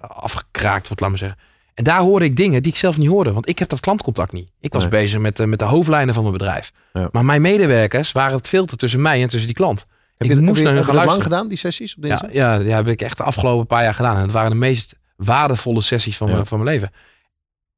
[0.00, 1.38] afgekraakt wordt, laat maar zeggen.
[1.74, 4.32] En daar hoorde ik dingen die ik zelf niet hoorde, want ik heb dat klantcontact
[4.32, 4.50] niet.
[4.60, 4.90] Ik was Nee.
[4.90, 6.72] bezig met, de- met de hoofdlijnen van mijn bedrijf.
[6.92, 7.08] Ja.
[7.12, 9.86] Maar mijn medewerkers waren het filter tussen mij en tussen die klant.
[10.16, 12.32] Heb ik je, moest heb naar hun gaan lang gedaan, die sessies op Ja, dinsdag?
[12.32, 14.16] ja, ja, heb ik echt de afgelopen paar jaar gedaan.
[14.16, 16.32] En het waren de meest waardevolle sessies van, Ja.
[16.34, 16.90] mijn, van mijn leven.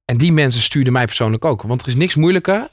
[0.04, 1.62] En die mensen stuurden mij persoonlijk ook.
[1.62, 2.68] Want er is niks moeilijker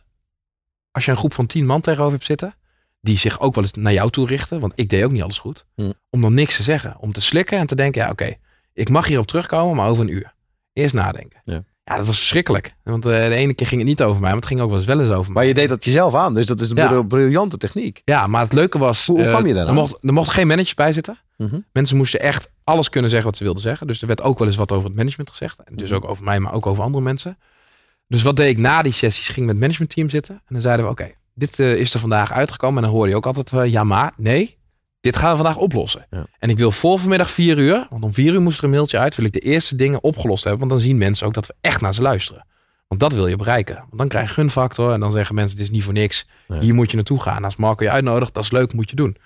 [0.91, 2.55] als je een groep van tien man tegenover hebt zitten.
[3.01, 4.59] Die zich ook wel eens naar jou toe richten.
[4.59, 5.65] Want ik deed ook niet alles goed.
[6.09, 6.95] Om dan niks te zeggen.
[6.99, 8.33] Om te slikken en te denken, ja oké.
[8.73, 10.33] ik mag hierop terugkomen, maar over een uur.
[10.73, 11.41] Eerst nadenken.
[11.43, 11.63] Ja.
[11.83, 12.75] Ja, dat was verschrikkelijk.
[12.83, 14.77] Want eh, de ene keer ging het niet over mij, maar het ging ook wel
[14.77, 15.33] eens wel eens over mij.
[15.33, 16.87] Maar je deed dat jezelf aan, dus dat is een Ja.
[16.87, 18.01] bril- briljante techniek.
[18.05, 19.05] Ja, maar het leuke was...
[19.05, 21.17] Hoe- hoe eh, kwam je daar er mocht, er mocht geen manager bij zitten.
[21.37, 21.59] Mhm.
[21.71, 23.87] Mensen moesten echt alles kunnen zeggen wat ze wilden zeggen.
[23.87, 25.59] Dus er werd ook wel eens wat over het management gezegd.
[25.63, 25.95] En dus Mhm.
[25.97, 27.37] ook over mij, maar ook over andere mensen.
[28.07, 29.25] Dus wat deed ik na die sessies?
[29.27, 30.35] Ging met het managementteam zitten.
[30.35, 32.77] En dan zeiden we, oké, dit eh, is er vandaag uitgekomen.
[32.77, 34.57] En dan hoor je ook altijd, ja maar, nee.
[35.03, 36.05] Dit gaan we vandaag oplossen.
[36.09, 36.25] Ja.
[36.39, 38.97] En ik wil voor vanmiddag vier uur, want om vier uur moest er een mailtje
[38.97, 40.59] uit, wil ik de eerste dingen opgelost hebben.
[40.61, 42.45] Want dan zien mensen ook dat we echt naar ze luisteren.
[42.87, 43.75] Want dat wil je bereiken.
[43.75, 46.27] Want dan krijg je gunfactor en dan zeggen mensen, dit is niet voor niks.
[46.59, 47.43] Hier moet je naartoe gaan.
[47.43, 49.17] Als Marco je uitnodigt, dat is leuk, moet je doen.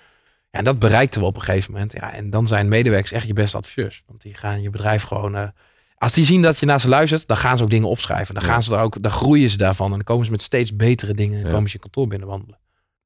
[0.50, 1.92] En dat bereikten we op een gegeven moment.
[1.92, 4.02] Ja, en dan zijn medewerkers echt je beste adviseurs.
[4.06, 5.34] Want die gaan je bedrijf gewoon.
[5.36, 5.48] eh,
[5.96, 8.34] als die zien dat je naar ze luistert, dan gaan ze ook dingen opschrijven.
[8.34, 9.86] Dan, gaan ze er ook, dan groeien ze daarvan.
[9.90, 11.38] En dan komen ze met steeds betere dingen.
[11.40, 11.52] En Ja.
[11.52, 12.58] komen ze je kantoor binnenwandelen.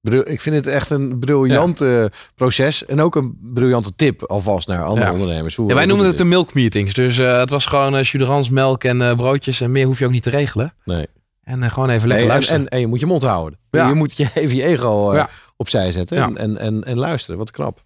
[0.02, 2.84] Ik vind het echt een briljant eh, proces.
[2.84, 5.12] En ook een briljante tip alvast naar andere Ja.
[5.12, 5.56] ondernemers.
[5.56, 6.94] Hoe, Ja, wij doet het de milk meetings.
[6.94, 9.60] Dus eh, het was gewoon uh, melk en eh, broodjes.
[9.60, 10.74] En meer hoef je ook niet te regelen.
[10.84, 11.06] Nee.
[11.42, 12.60] En gewoon even lekker Nee, luisteren.
[12.60, 13.58] en, en je moet je mond houden.
[13.70, 13.88] Ja.
[13.88, 15.26] Je moet je even je ego
[15.56, 17.38] opzij zetten en, en, en, en luisteren.
[17.38, 17.84] Wat knap.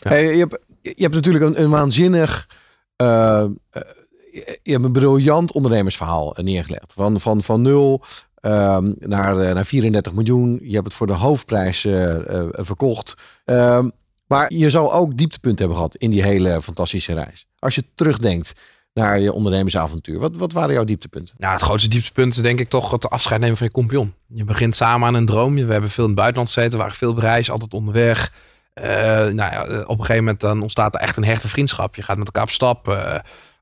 [0.00, 0.10] Ja.
[0.10, 2.48] Hey, je, hebt, je hebt natuurlijk een, een waanzinnig...
[2.96, 6.92] je hebt een briljant ondernemersverhaal neergelegd.
[6.96, 8.02] Van, van, van nul
[8.40, 10.60] ehm, naar, eh, naar 34 miljoen.
[10.62, 13.14] Je hebt het voor de hoofdprijs eh, eh, verkocht.
[13.44, 13.88] Ehm,
[14.26, 17.46] maar je zal ook dieptepunten hebben gehad in die hele fantastische reis.
[17.58, 18.52] Als je terugdenkt
[18.94, 20.18] naar je ondernemersavontuur.
[20.18, 21.34] Wat, wat waren jouw dieptepunten?
[21.38, 24.14] Nou, het grootste dieptepunt is denk ik toch het afscheid nemen van je compagnon.
[24.26, 25.54] Je begint samen aan een droom.
[25.54, 28.32] We hebben veel in het buitenland gezeten, waren veel reis, altijd onderweg.
[28.74, 31.96] Nou ja, op een gegeven moment dan ontstaat er echt een hechte vriendschap.
[31.96, 32.98] Je gaat met elkaar op stap.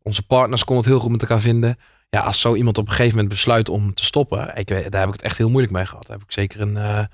[0.03, 1.79] Onze partners konden het heel goed met elkaar vinden.
[2.17, 5.01] Ja, als zo iemand op een gegeven moment besluit om te stoppen, ik, weet- daar
[5.01, 6.07] heb ik het echt heel moeilijk mee gehad.
[6.07, 7.05] Daar heb ik zeker een, eh,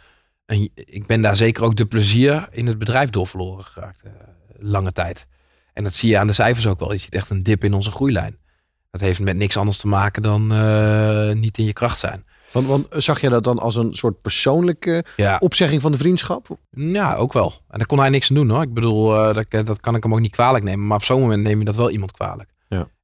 [0.47, 4.03] een, ik ben daar zeker ook de plezier in het bedrijf door verloren geraakt.
[4.03, 4.11] eh,
[4.59, 5.27] lange tijd.
[5.73, 6.93] En dat zie je aan de cijfers ook wel.
[6.93, 8.37] Je ziet echt een dip in onze groeilijn.
[8.91, 12.25] Dat heeft met niks anders te maken dan eh, niet in je kracht zijn.
[12.53, 15.37] Want, want zag je dat dan als een soort persoonlijke Ja.
[15.39, 16.47] opzegging van de vriendschap?
[16.71, 17.53] Ja, ook wel.
[17.71, 18.63] En daar kon hij niks aan doen hoor.
[18.63, 20.87] Ik bedoel, dat, dat kan ik hem ook niet kwalijk nemen.
[20.87, 22.51] Maar op zo'n moment neem je dat wel iemand kwalijk.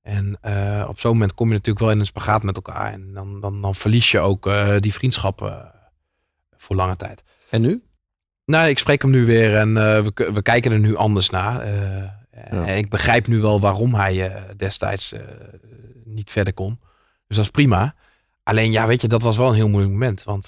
[0.09, 2.93] En eh, op zo'n moment kom je natuurlijk wel in een spagaat met elkaar.
[2.93, 5.57] En dan, dan, dan verlies je ook eh, die vriendschap eh,
[6.57, 7.23] voor lange tijd.
[7.51, 7.83] En nu?
[8.45, 11.61] Nou, ik spreek hem nu weer en we, we kijken er nu anders naar.
[12.31, 15.15] En ik begrijp nu wel waarom hij destijds
[16.05, 16.81] niet verder kon.
[17.27, 17.95] Dus dat is prima.
[18.43, 20.25] Alleen, ja, weet je, dat was wel een heel moeilijk moment.
[20.25, 20.47] Want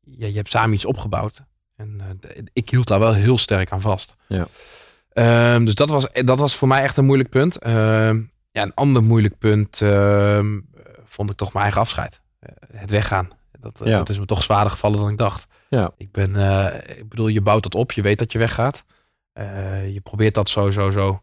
[0.00, 1.42] ja, je hebt samen iets opgebouwd.
[1.76, 2.20] En
[2.52, 4.14] ik hield daar wel heel sterk aan vast.
[4.26, 4.46] Ja.
[5.12, 7.58] Ehm, dus dat was, dat was voor mij echt een moeilijk punt.
[8.54, 10.60] Ja, een ander moeilijk punt ehm,
[11.04, 12.20] vond ik toch mijn eigen afscheid.
[12.38, 13.30] Eh, het weggaan.
[13.60, 13.98] Dat, eh, Ja.
[13.98, 15.46] dat is me toch zwaarder gevallen dan ik dacht.
[15.68, 15.90] Ja.
[15.96, 17.92] Ik ben, eh, ik bedoel, je bouwt dat op.
[17.92, 18.84] Je weet dat je weggaat.
[19.92, 21.22] Je probeert dat zo, zo, zo,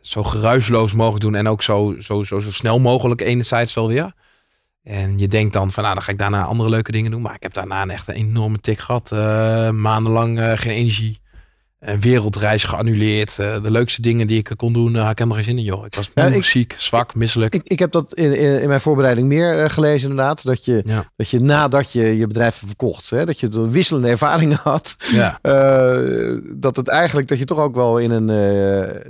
[0.00, 1.34] zo geruisloos mogelijk doen.
[1.34, 4.12] En ook zo, zo, zo, zo snel mogelijk enerzijds wel weer.
[4.82, 7.22] En je denkt dan van, nou, dan ga ik daarna andere leuke dingen doen.
[7.22, 9.12] Maar ik heb daarna een echt een enorme tik gehad.
[9.12, 11.20] Eh, maandenlang geen energie.
[11.84, 13.38] Een wereldreis geannuleerd.
[13.38, 15.64] Eh, de leukste dingen die ik kon doen, eh, had ik helemaal geen zin in,
[15.64, 15.86] joh.
[15.86, 17.54] Ik was moe, ik- ziek, zwak, misselijk.
[17.54, 20.44] Ik, ik heb dat in, in, mijn voorbereiding meer eh, gelezen inderdaad.
[20.44, 21.10] Dat je, Ja.
[21.16, 24.96] dat je nadat je je bedrijf hebt verkocht, hè, dat je een wisselende ervaringen had.
[25.12, 25.38] Ja.
[26.56, 28.26] Dat het eigenlijk, dat je toch ook wel in een,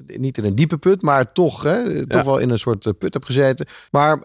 [0.07, 2.25] niet in een diepe put, maar toch, hè, toch Ja.
[2.25, 3.67] wel in een soort put hebt gezeten.
[3.91, 4.23] Maar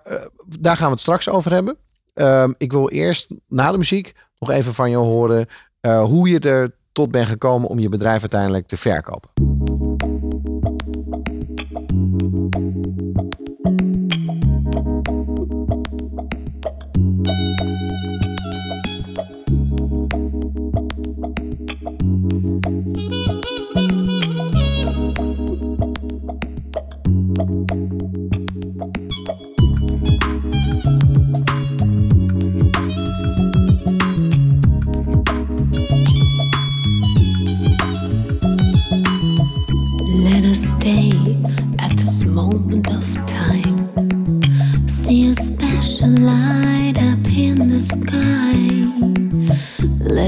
[0.60, 1.78] daar gaan we het straks over hebben.
[2.14, 5.48] Ehm, ik wil eerst na de muziek nog even van je horen
[6.04, 9.59] hoe je er tot bent gekomen om je bedrijf uiteindelijk te verkopen.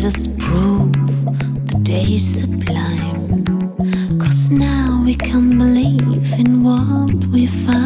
[0.02, 0.92] Let us prove
[1.68, 3.46] the day's sublime.
[4.20, 7.81] Cause now we can believe in what we find.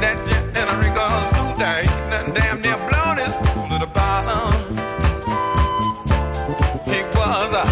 [0.00, 0.94] That jet in a ring
[1.32, 1.58] suit.
[2.34, 3.16] Damn near blown
[3.80, 4.52] the bottom.
[6.84, 7.64] He was a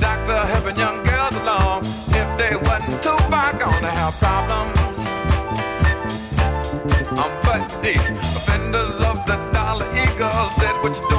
[0.00, 1.80] doctor helping young girls along.
[2.08, 4.98] If they wasn't too far, gonna have problems.
[7.18, 7.94] Um, but the
[8.36, 11.11] offenders of the dollar eagle said, what you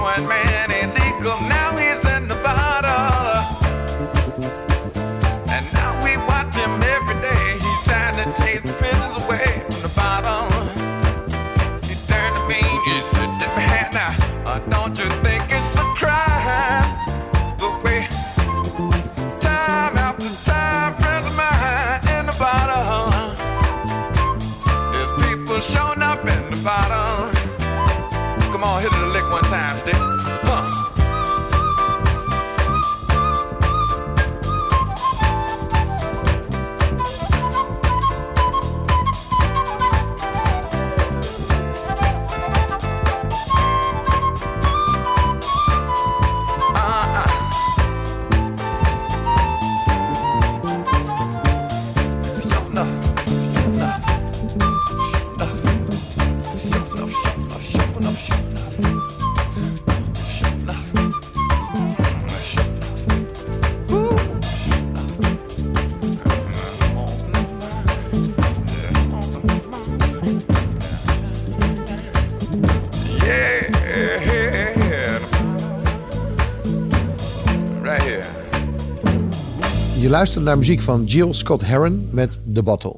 [80.14, 82.96] Luister naar muziek van Jill Scott Heron met The Battle.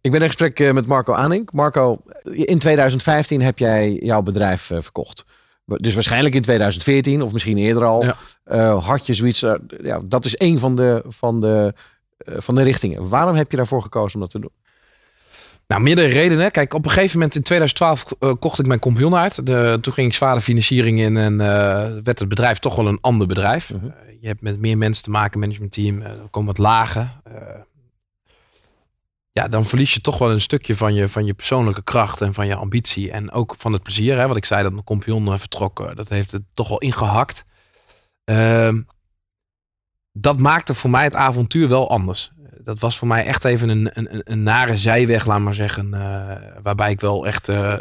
[0.00, 1.52] Ik ben in gesprek eh, met Marco Aanink.
[1.52, 5.24] Marco, eh, in 2015 heb jij jouw bedrijf eh, verkocht.
[5.64, 8.04] Dus waarschijnlijk in 2014 of misschien eerder al.
[8.80, 9.40] Had je zoiets.
[9.82, 11.74] Ja, dat is een van de, van, de,
[12.18, 13.08] van de richtingen.
[13.08, 14.63] Waarom heb je daarvoor gekozen om dat te doen?
[15.66, 16.50] Nou, meerdere redenen.
[16.50, 19.46] Kijk, op een gegeven moment in 2012 eh, kocht ik mijn compagnon uit.
[19.46, 21.46] De, toen ging ik zware financiering in en eh,
[22.02, 23.72] werd het bedrijf toch wel een ander bedrijf.
[23.72, 23.84] Mhm.
[23.84, 26.02] Eh, je hebt met meer mensen te maken, managementteam.
[26.02, 27.22] er komen wat lagen.
[29.32, 32.34] Ja, dan verlies je toch wel een stukje van je, van je persoonlijke kracht en
[32.34, 33.10] van je ambitie.
[33.10, 34.18] En ook van het plezier.
[34.18, 34.28] Hè?
[34.28, 37.44] Wat ik zei, dat mijn compagnon vertrok, dat heeft het toch wel ingehakt.
[38.24, 38.82] Ehm,
[40.12, 42.32] dat maakte voor mij het avontuur wel anders.
[42.64, 45.94] Dat was voor mij echt even een, een, een- nare zijweg, laat maar zeggen.
[45.94, 47.74] eh, waarbij ik wel echt eh,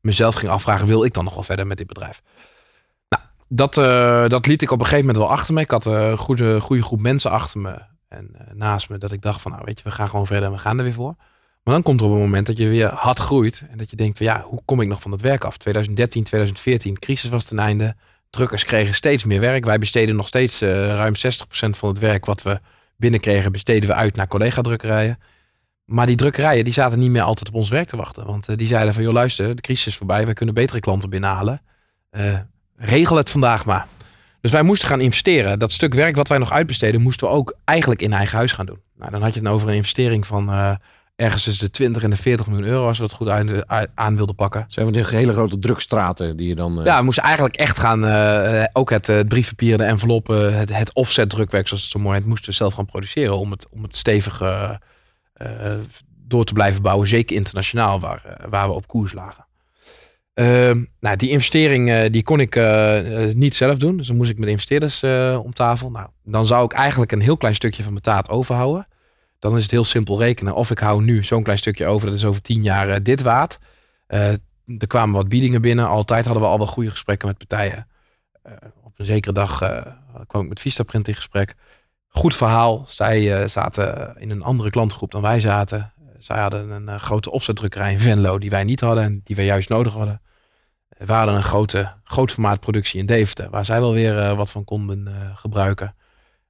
[0.00, 2.22] mezelf ging afvragen: wil ik dan nog wel verder met dit bedrijf?
[3.08, 5.60] Nou, dat, eh, dat liet ik op een gegeven moment wel achter me.
[5.60, 7.78] Ik had een goede, goede groep mensen achter me
[8.08, 8.98] en naast me.
[8.98, 10.84] Dat ik dacht: van nou, weet je, we gaan gewoon verder en we gaan er
[10.84, 11.14] weer voor.
[11.62, 13.66] Maar dan komt er op een moment dat je weer hard groeit.
[13.70, 15.56] En dat je denkt: van ja, hoe kom ik nog van het werk af?
[15.56, 17.96] 2013, 2014, crisis was ten einde.
[18.30, 19.64] Drukkers kregen steeds meer werk.
[19.64, 21.18] Wij besteden nog steeds ruim 60%
[21.50, 22.60] van het werk wat we
[22.98, 25.18] binnenkregen, besteden we uit naar collega-drukkerijen.
[25.84, 28.26] Maar die drukkerijen die zaten niet meer altijd op ons werk te wachten.
[28.26, 30.26] Want eh, die zeiden van, joh luister, de crisis is voorbij.
[30.26, 31.62] We kunnen betere klanten binnenhalen.
[32.10, 32.38] Eh,
[32.76, 33.86] regel het vandaag maar.
[34.40, 35.58] Dus wij moesten gaan investeren.
[35.58, 38.66] Dat stuk werk wat wij nog uitbesteden, moesten we ook eigenlijk in eigen huis gaan
[38.66, 38.80] doen.
[38.96, 40.74] Nou, dan had je het over een investering van eh,
[41.18, 43.62] ergens tussen de 20 en de 40 miljoen euro, als we dat goed aan,
[43.94, 44.64] aan wilden pakken.
[44.68, 46.78] Zijn van die hele grote drukstraten die je dan...
[46.78, 50.54] eh, Ja, we moesten eigenlijk echt gaan, eh, ook het, eh, het briefpapier, de enveloppen,
[50.58, 53.50] het, het offset drukwerk, zoals het zo mooi heet, moesten we zelf gaan produceren om
[53.50, 54.70] het, om het stevig eh,
[55.32, 55.46] eh,
[56.26, 57.06] door te blijven bouwen.
[57.08, 59.46] Zeker internationaal, waar, eh, waar we op koers lagen.
[60.34, 63.96] Ehm, nou, die investering eh, die kon ik eh, eh, niet zelf doen.
[63.96, 65.90] Dus dan moest ik met investeerders eh, om tafel.
[65.90, 68.86] Nou, dan zou ik eigenlijk een heel klein stukje van mijn taart overhouden.
[69.38, 70.54] Dan is het heel simpel rekenen.
[70.54, 72.06] Of ik hou nu zo'n klein stukje over.
[72.06, 73.58] Dat is over tien jaar eh, dit waard.
[74.06, 74.32] Eh,
[74.78, 75.88] er kwamen wat biedingen binnen.
[75.88, 77.88] Altijd hadden we al wel goede gesprekken met partijen.
[78.42, 79.58] Eh, op een zekere dag
[80.26, 81.54] kwam ik met Vistaprint in gesprek.
[82.08, 82.84] Goed verhaal.
[82.86, 85.92] Zij zaten in een andere klantengroep dan wij zaten.
[86.18, 89.68] Zij hadden een grote offsetdrukkerij in Venlo die wij niet hadden en die wij juist
[89.68, 90.20] nodig hadden.
[90.88, 94.64] We hadden een grote, groot formaat productie in Deventer, waar zij wel weer wat van
[94.64, 95.94] konden gebruiken.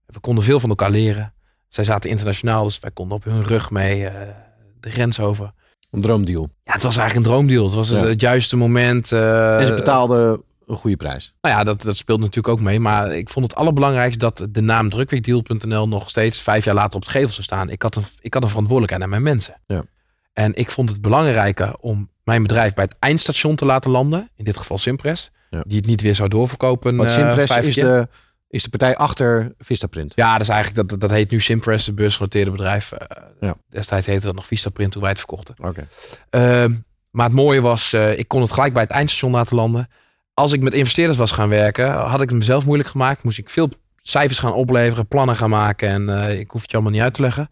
[0.06, 1.32] We konden veel van elkaar leren.
[1.68, 4.28] Zij zaten internationaal, dus wij konden op hun rug mee eh,
[4.80, 5.52] de grens over.
[5.90, 6.48] Een droomdeal.
[6.64, 7.64] Ja, het was eigenlijk een droomdeal.
[7.64, 8.06] Het was het, Ja.
[8.06, 9.12] het juiste moment.
[9.12, 11.34] eh, en ze betaalden een goede prijs.
[11.40, 12.80] nou ja, dat, dat speelt natuurlijk ook mee.
[12.80, 17.00] Maar ik vond het allerbelangrijkste dat de naam drukweekdeal.nl nog steeds vijf jaar later op
[17.02, 17.70] het gevel zou staan.
[17.70, 19.60] Ik had een, ik had een verantwoordelijkheid naar mijn mensen.
[19.66, 19.82] Ja.
[20.32, 24.30] En ik vond het belangrijker om mijn bedrijf bij het eindstation te laten landen.
[24.36, 25.30] In dit geval Simpress.
[25.50, 25.62] Ja.
[25.66, 26.96] Die het niet weer zou doorverkopen.
[26.96, 28.08] Want eh, Simpress vijf is de,
[28.48, 30.12] is de partij achter Vistaprint.
[30.16, 32.92] Ja, dat is eigenlijk dat, dat heet nu Simpress, het beursgenoteerde bedrijf.
[32.92, 33.54] Eh, Ja.
[33.70, 35.54] Destijds heette dat nog Vistaprint toen wij het verkochten.
[35.62, 35.86] Oké.
[36.30, 36.72] Ehm,
[37.10, 39.88] maar het mooie was, eh, ik kon het gelijk bij het eindstation laten landen.
[40.34, 43.22] Als ik met investeerders was gaan werken, had ik het mezelf moeilijk gemaakt.
[43.22, 43.68] Moest ik veel
[44.02, 45.88] cijfers gaan opleveren, plannen gaan maken.
[45.88, 47.48] En eh, ik hoef het je allemaal niet uit te leggen.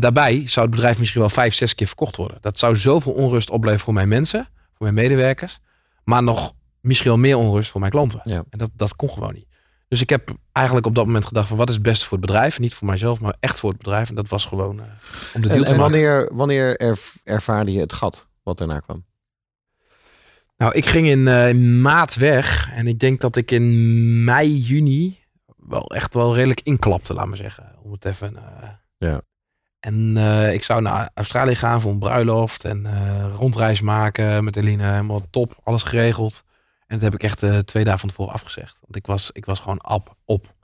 [0.00, 2.38] Daarbij zou het bedrijf misschien wel vijf, zes keer verkocht worden.
[2.40, 5.58] Dat zou zoveel onrust opleveren voor mijn mensen, voor mijn medewerkers.
[6.04, 8.20] Maar nog misschien wel meer onrust voor mijn klanten.
[8.24, 8.44] Ja.
[8.50, 9.45] En dat, dat kon gewoon niet.
[9.88, 12.26] Dus ik heb eigenlijk op dat moment gedacht van wat is het beste voor het
[12.26, 12.58] bedrijf?
[12.58, 14.08] Niet voor mijzelf, maar echt voor het bedrijf.
[14.08, 14.84] En dat was gewoon eh,
[15.34, 15.92] om de deal En, te en maken.
[15.92, 19.04] wanneer, wanneer erv- ervaarde je het gat wat daarna kwam?
[20.56, 22.70] Nou, ik ging in maart weg.
[22.72, 25.18] En ik denk dat ik in mei, juni
[25.56, 27.74] wel echt wel redelijk inklapte, laat maar zeggen.
[27.82, 28.36] Om het even...
[28.36, 28.68] eh,
[28.98, 29.20] Ja.
[29.80, 30.16] En
[30.52, 32.64] ik zou naar Australië gaan voor een bruiloft.
[32.64, 32.86] En
[33.36, 34.82] rondreis maken met Eline.
[34.90, 36.44] Helemaal top, alles geregeld.
[36.86, 38.76] En dat heb ik echt eh, twee dagen van tevoren afgezegd.
[38.80, 40.54] Want ik was, ik was gewoon op, op.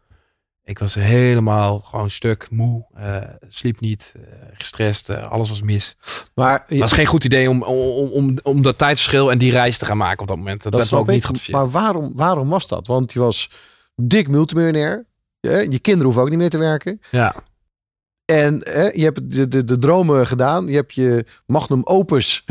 [0.65, 2.85] Ik was helemaal gewoon stuk, moe.
[2.95, 3.17] eh,
[3.49, 5.11] sliep niet, eh, gestrest.
[5.11, 5.97] alles was mis.
[6.35, 9.79] Maar Het was geen goed idee om, om, om, om dat tijdsverschil en die reis
[9.79, 10.63] te gaan maken op dat moment.
[10.63, 11.59] Dat, dat ook niet geadviseerd.
[11.59, 12.87] Maar waarom, waarom was dat?
[12.87, 13.51] Want je was
[13.95, 15.07] dik multimiljonair.
[15.41, 17.01] Je, je kinderen hoeven ook niet meer te werken.
[17.11, 17.35] Ja.
[18.25, 20.67] En eh, je hebt de, de, de dromen gedaan.
[20.67, 22.45] Je hebt je magnum opus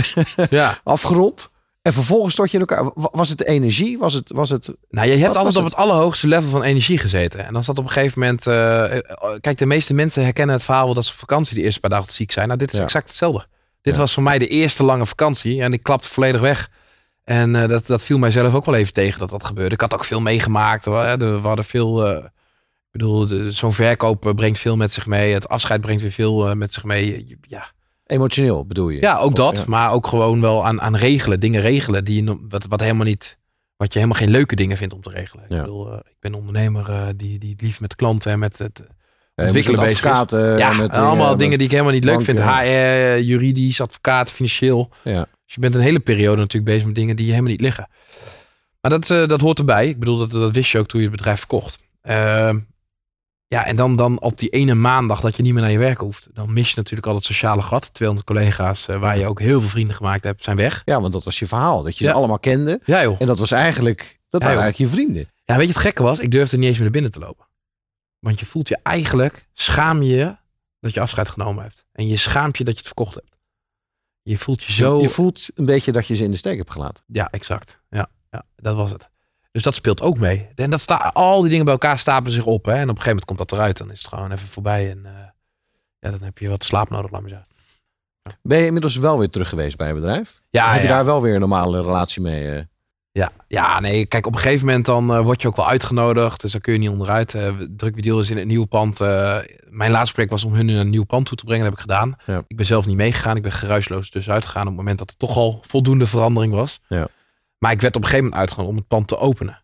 [0.50, 0.80] ja.
[0.84, 1.51] afgerond.
[1.82, 2.92] En vervolgens stort je in elkaar.
[2.96, 3.98] Wa- Was het de energie?
[3.98, 4.32] Was het...
[4.32, 7.46] Was het Nou, je hebt altijd op het allerhoogste level van energie gezeten.
[7.46, 8.48] En dan zat op een gegeven moment...
[8.48, 9.02] eh, eh,
[9.42, 12.12] kijk, de meeste mensen herkennen het verhaal dat ze op vakantie de eerste paar dagen
[12.14, 12.48] ziek zijn.
[12.48, 12.84] Nou, dit is Ja.
[12.84, 13.48] exact hetzelfde.
[13.82, 14.00] Dit Ja.
[14.00, 15.62] was voor mij de eerste lange vakantie.
[15.62, 16.70] En ik klapte volledig weg.
[17.24, 19.74] En eh, dat, dat viel mij zelf ook wel even tegen dat dat gebeurde.
[19.76, 20.86] Ik had ook veel meegemaakt.
[20.86, 22.16] Er- We hadden veel...
[22.16, 22.30] ik
[22.92, 25.34] bedoel, zo'n verkoop brengt veel met zich mee.
[25.34, 27.38] Het afscheid brengt weer veel met zich mee.
[27.48, 27.72] Ja,
[28.12, 29.02] Emotioneel bedoel je?
[29.02, 29.58] Ja, ook Of, dat.
[29.58, 29.64] ja.
[29.68, 31.40] Maar ook gewoon wel aan, aan regelen.
[31.40, 32.06] Dingen regelen.
[32.06, 33.38] Die je, wat, wat helemaal niet.
[33.78, 35.46] Wat je helemaal geen leuke dingen vindt om te regelen.
[35.50, 35.56] Ja.
[35.56, 38.84] Ik, bedoel, eh, ik ben ondernemer eh, die, die lief met klanten en met het
[39.36, 40.06] Ja, ontwikkelen bezig is.
[40.06, 42.36] advocaten, Ja, met, allemaal eh, dingen die ik helemaal niet leuk banken.
[42.36, 42.50] vind.
[42.50, 44.90] HR, juridisch, advocaat, financieel.
[45.04, 45.26] Ja.
[45.46, 47.88] Dus je bent een hele periode natuurlijk bezig met dingen die je helemaal niet liggen.
[48.82, 49.88] Maar dat, eh, dat hoort erbij.
[49.88, 51.80] Ik bedoel, dat, dat wist je ook toen je het bedrijf verkocht.
[53.52, 56.00] Ja, en dan, dan op die ene maandag dat je niet meer naar je werk
[56.00, 56.30] hoeft.
[56.34, 57.94] Dan mis je natuurlijk al het sociale gat.
[57.94, 60.82] 200 collega's eh, waar je ook heel veel vrienden gemaakt hebt, zijn weg.
[60.86, 61.84] Ja, want dat was je verhaal.
[61.84, 62.10] Dat je Ja.
[62.10, 62.82] ze allemaal kende.
[62.86, 63.16] Ja joh.
[63.20, 65.30] En dat was eigenlijk, dat Ja, waren eigenlijk je vrienden.
[65.44, 66.20] Ja, weet je het gekke was?
[66.20, 67.46] Ik durfde niet eens meer naar binnen te lopen.
[68.20, 70.36] Want je voelt je eigenlijk, schaam je je
[70.80, 71.86] dat je afscheid genomen hebt.
[71.92, 73.38] En je schaamt je dat je het verkocht hebt.
[74.24, 75.02] Je voelt je zo...
[75.02, 77.04] Je voelt een beetje dat je ze in de steek hebt gelaten.
[77.08, 77.80] Ja, exact.
[77.90, 79.10] Ja, ja, dat was het.
[79.52, 80.48] Dus dat speelt ook mee.
[80.56, 82.66] En dat sta, al die dingen bij elkaar stapelen zich op.
[82.66, 82.72] Hè?
[82.72, 83.78] En op een gegeven moment komt dat eruit.
[83.78, 84.90] Dan is het gewoon even voorbij.
[84.90, 85.12] En eh,
[86.00, 87.48] ja, dan heb je wat slaap nodig, laat maar zeggen.
[88.42, 90.42] Ben je inmiddels wel weer terug geweest bij je bedrijf?
[90.50, 90.94] Ja, Of heb je ja.
[90.94, 92.56] daar wel weer een normale relatie mee?
[92.56, 92.62] eh?
[93.14, 96.42] Ja, ja, nee, kijk, op een gegeven moment dan eh, word je ook wel uitgenodigd.
[96.42, 97.34] Dus daar kun je niet onderuit.
[97.34, 99.00] Uh, Drukwiel is in een nieuw pand.
[99.70, 101.64] mijn laatste project was om hun een nieuw pand toe te brengen.
[101.66, 102.16] Dat heb ik gedaan.
[102.26, 102.44] Ja.
[102.48, 103.36] Ik ben zelf niet meegegaan.
[103.36, 106.80] Ik ben geruisloos dus uitgegaan op het moment dat er toch al voldoende verandering was.
[106.88, 107.08] Ja.
[107.62, 109.64] Maar ik werd op een gegeven moment uitgenodigd om het pand te openen.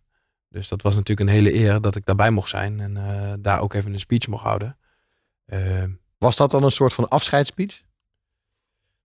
[0.49, 2.79] Dus dat was natuurlijk een hele eer dat ik daarbij mocht zijn.
[2.79, 4.77] En eh, daar ook even een speech mocht houden.
[5.45, 5.83] Eh,
[6.17, 7.81] Was dat dan een soort van afscheidsspeech?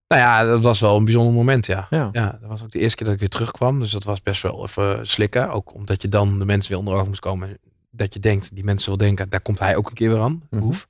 [0.08, 1.86] nou ja, dat was wel een bijzonder moment, ja.
[1.90, 2.08] Ja.
[2.12, 2.38] ja.
[2.40, 3.80] Dat was ook de eerste keer dat ik weer terugkwam.
[3.80, 5.50] Dus dat was best wel even slikken.
[5.50, 7.58] Ook omdat je dan de mensen weer onder ogen moest komen.
[7.90, 10.42] Dat je denkt, die mensen wil denken, daar komt hij ook een keer weer aan.
[10.50, 10.62] Mhm.
[10.62, 10.88] Hoef.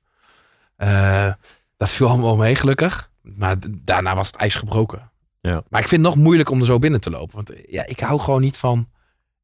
[0.75, 1.33] Eh,
[1.77, 3.11] dat viel allemaal mee, gelukkig.
[3.21, 5.11] Maar daarna was het ijs gebroken.
[5.49, 5.63] Ja.
[5.69, 7.35] Maar ik vind het nog moeilijk om er zo binnen te lopen.
[7.35, 8.89] Want ja, ik hou gewoon niet van...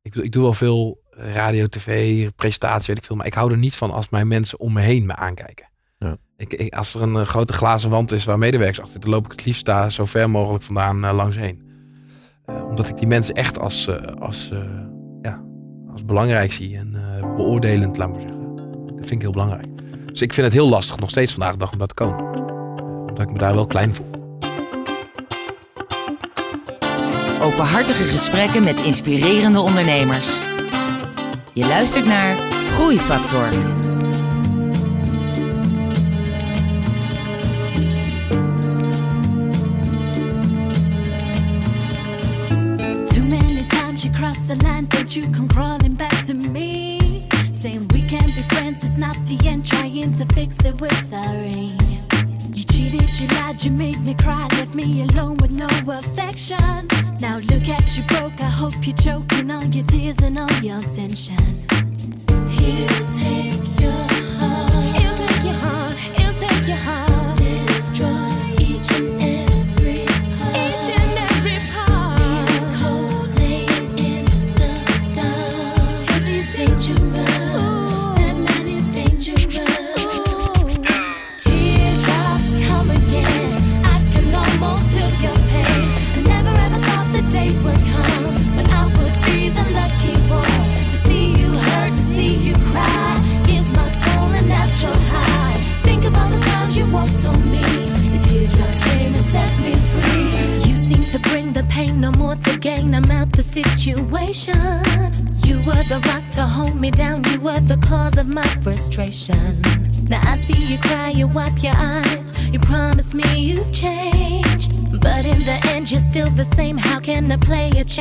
[0.02, 3.16] Ik, ik doe wel veel radio, tv, presentatie, weet ik veel.
[3.16, 5.68] Maar ik hou er niet van als mijn mensen om me heen me aankijken.
[5.98, 6.18] Ja.
[6.38, 9.26] Ik, ik- als er een eh, grote glazen wand is waar medewerkers achter, dan loop
[9.26, 11.70] ik het liefst daar zo ver mogelijk vandaan eh, langs heen.
[12.46, 13.90] Eh, omdat ik die mensen echt als,
[14.20, 14.52] als,
[15.22, 15.44] ja,
[15.92, 16.92] als belangrijk zie en
[17.36, 18.56] beoordelend, laat maar zeggen.
[18.86, 19.68] Dat vind ik heel belangrijk.
[20.08, 22.38] Dus ik vind het heel lastig, nog steeds vandaag de dag, om dat te komen.
[23.10, 24.19] Omdat ik me daar wel klein voel.
[27.42, 30.28] Openhartige gesprekken met inspirerende ondernemers.
[31.54, 32.36] Je luistert naar
[32.72, 33.50] Groeifactor.
[43.06, 46.98] Too many times you cross the line, don't you come crawling back to me.
[47.62, 51.89] Saying we can be friends, it's not the end, trying to fix it with sorry.
[52.80, 56.88] You cheated, you lied, you made me cry, left me alone with no affection.
[57.20, 60.80] Now look at you broke, I hope you're choking on your tears and all your
[60.80, 61.36] tension.
[62.50, 63.92] He'll take your
[64.40, 67.09] heart, he'll take your heart, he'll take your heart,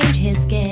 [0.01, 0.67] change his game?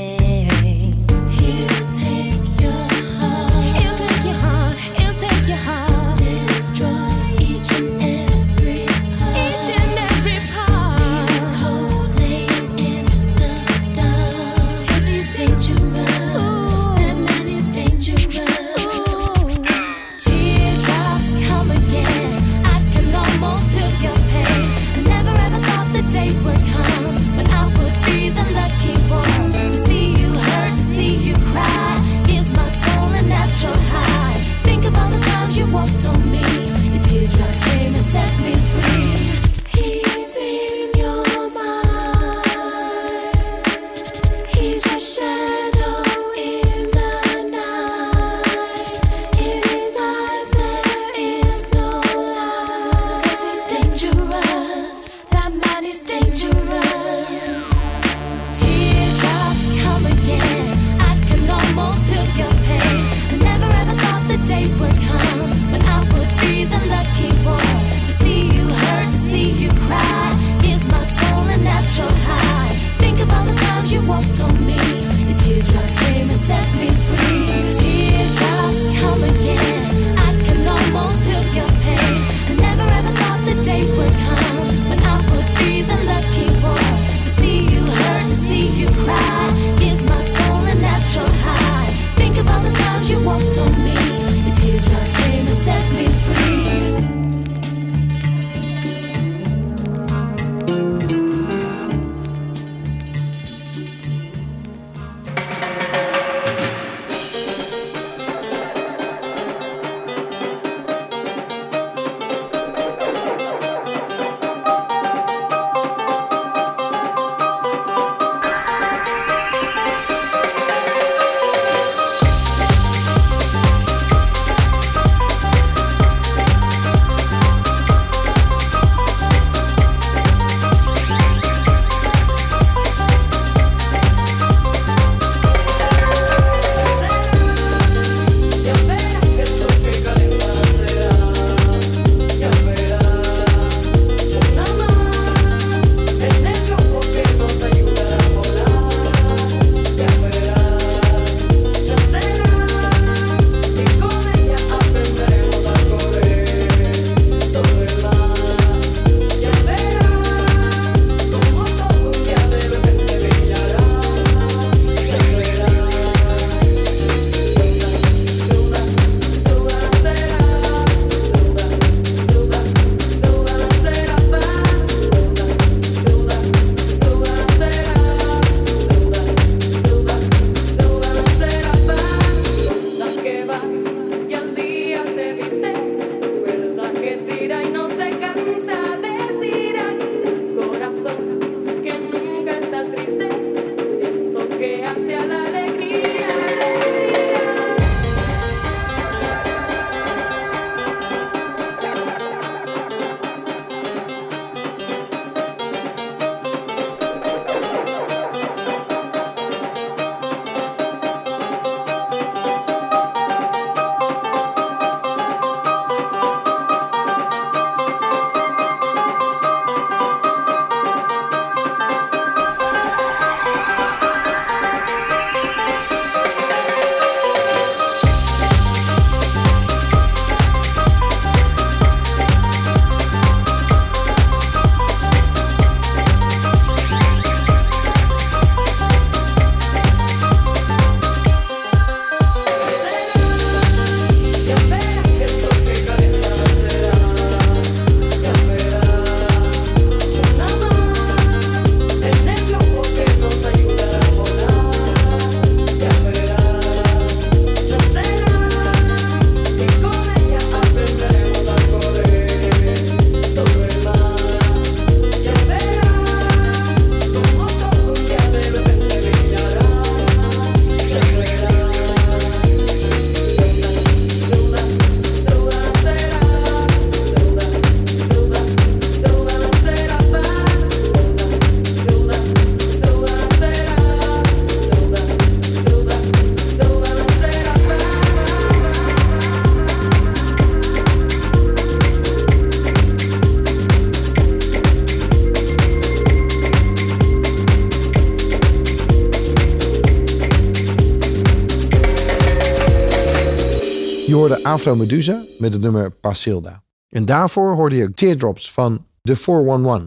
[304.46, 306.62] Afro Medusa met het nummer Pasilda.
[306.88, 309.82] En daarvoor hoorde je Teardrops van The 411.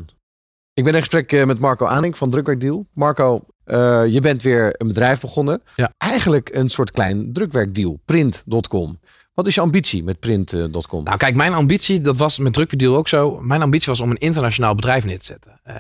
[0.74, 2.86] Ik ben in gesprek eh, met Marco Aaning van Drukwerkdeal.
[2.94, 5.62] Marco, eh, je bent weer een bedrijf begonnen.
[5.76, 5.94] Ja.
[5.98, 9.00] Eigenlijk een soort klein drukwerkdeal, print.com.
[9.34, 11.04] Wat is je ambitie met print.com?
[11.04, 13.40] Nou, kijk, mijn ambitie, dat was met Drukverdeal ook zo.
[13.42, 15.60] Mijn ambitie was om een internationaal bedrijf neer te zetten.
[15.64, 15.76] Eh,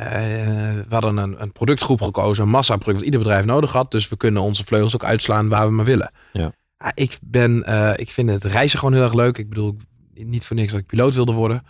[0.87, 3.91] we hadden een, een productgroep gekozen, een massaproduct dat ieder bedrijf nodig had.
[3.91, 6.11] Dus we kunnen onze vleugels ook uitslaan waar we maar willen.
[6.33, 6.51] Ja.
[6.79, 9.37] Ja, ik, ben, eh, ik vind het reizen gewoon heel erg leuk.
[9.37, 9.77] Ik bedoel,
[10.13, 11.63] niet voor niks dat ik piloot wilde worden.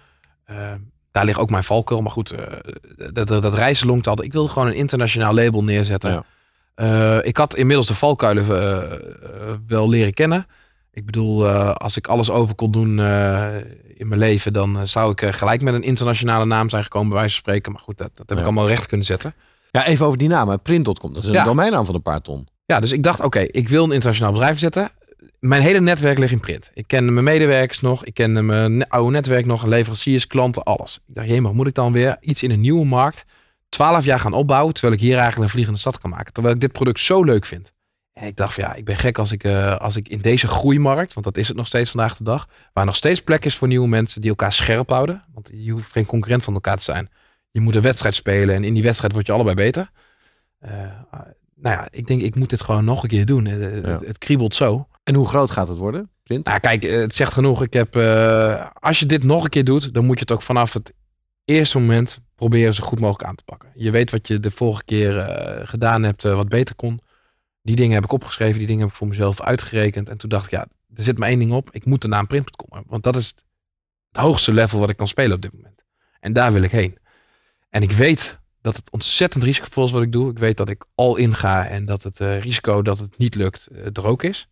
[0.43, 0.55] Eh,
[1.11, 2.01] daar ligt ook mijn valkuil.
[2.01, 2.43] Maar goed, eh,
[3.13, 4.27] dat, dat, dat reizen longt altijd.
[4.27, 6.11] Ik wilde gewoon een internationaal label neerzetten.
[6.11, 7.21] Ja.
[7.23, 8.45] Ik had inmiddels de valkuilen
[9.67, 10.45] wel leren kennen.
[10.91, 12.89] Ik bedoel, als ik alles over kon doen
[13.93, 17.33] in mijn leven, dan zou ik gelijk met een internationale naam zijn gekomen, bij wijze
[17.33, 17.71] van spreken.
[17.71, 18.43] Maar goed, dat, dat heb Ja.
[18.43, 19.33] ik allemaal recht kunnen zetten.
[19.71, 20.61] Ja, even over die naam.
[20.61, 22.47] Print.com, dat is een domeinnaam van een paar ton.
[22.65, 24.91] Ja, dus ik dacht, oké, ik wil een internationaal bedrijf zetten.
[25.39, 26.71] Mijn hele netwerk ligt in print.
[26.73, 30.99] Ik kende mijn medewerkers nog, ik kende mijn oude netwerk nog, leveranciers, klanten, alles.
[31.07, 33.25] Ik dacht, jee, moet ik dan weer iets in een nieuwe markt,
[33.69, 36.33] twaalf jaar gaan opbouwen, terwijl ik hier eigenlijk een vliegende stad kan maken.
[36.33, 37.73] Terwijl ik dit product zo leuk vind.
[38.13, 40.47] En ik dacht van ja, ik ben gek als ik, eh, als ik in deze
[40.47, 43.55] groeimarkt, want dat is het nog steeds vandaag de dag, waar nog steeds plek is
[43.55, 45.23] voor nieuwe mensen die elkaar scherp houden.
[45.33, 47.09] Want je hoeft geen concurrent van elkaar te zijn.
[47.51, 49.91] Je moet een wedstrijd spelen en in die wedstrijd word je allebei beter.
[50.59, 50.71] Eh,
[51.55, 53.47] nou ja, ik denk ik moet dit gewoon nog een keer doen.
[53.47, 54.87] Eh, het kriebelt zo.
[55.09, 56.09] En hoe groot gaat het worden?
[56.23, 56.45] Print?
[56.45, 57.63] Nou, kijk, eh, het zegt genoeg.
[57.63, 60.41] Ik heb, eh, als je dit nog een keer doet, dan moet je het ook
[60.41, 60.93] vanaf het
[61.45, 63.69] eerste moment proberen zo goed mogelijk aan te pakken.
[63.73, 66.99] Je weet wat je de vorige keer eh, gedaan hebt, wat beter kon.
[67.61, 70.09] Die dingen heb ik opgeschreven, die dingen heb ik voor mezelf uitgerekend.
[70.09, 71.69] En toen dacht ik, ja, er zit maar één ding op.
[71.71, 72.91] Ik moet de naam Print.com hebben.
[72.91, 73.43] Want dat is het,
[74.11, 75.83] hoogste level wat ik kan spelen op dit moment.
[76.19, 76.97] En daar wil ik heen.
[77.69, 80.31] En ik weet dat het ontzettend risicovol is wat ik doe.
[80.31, 83.69] Ik weet dat ik al in ga en dat het risico dat het niet lukt
[83.93, 84.47] er ook is.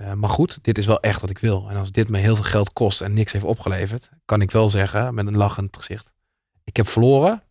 [0.00, 1.66] Eh, maar goed, dit is wel echt wat ik wil.
[1.70, 4.68] En als dit me heel veel geld kost en niks heeft opgeleverd, kan ik wel
[4.70, 6.12] zeggen met een lachend gezicht.
[6.64, 7.42] Ik heb verloren,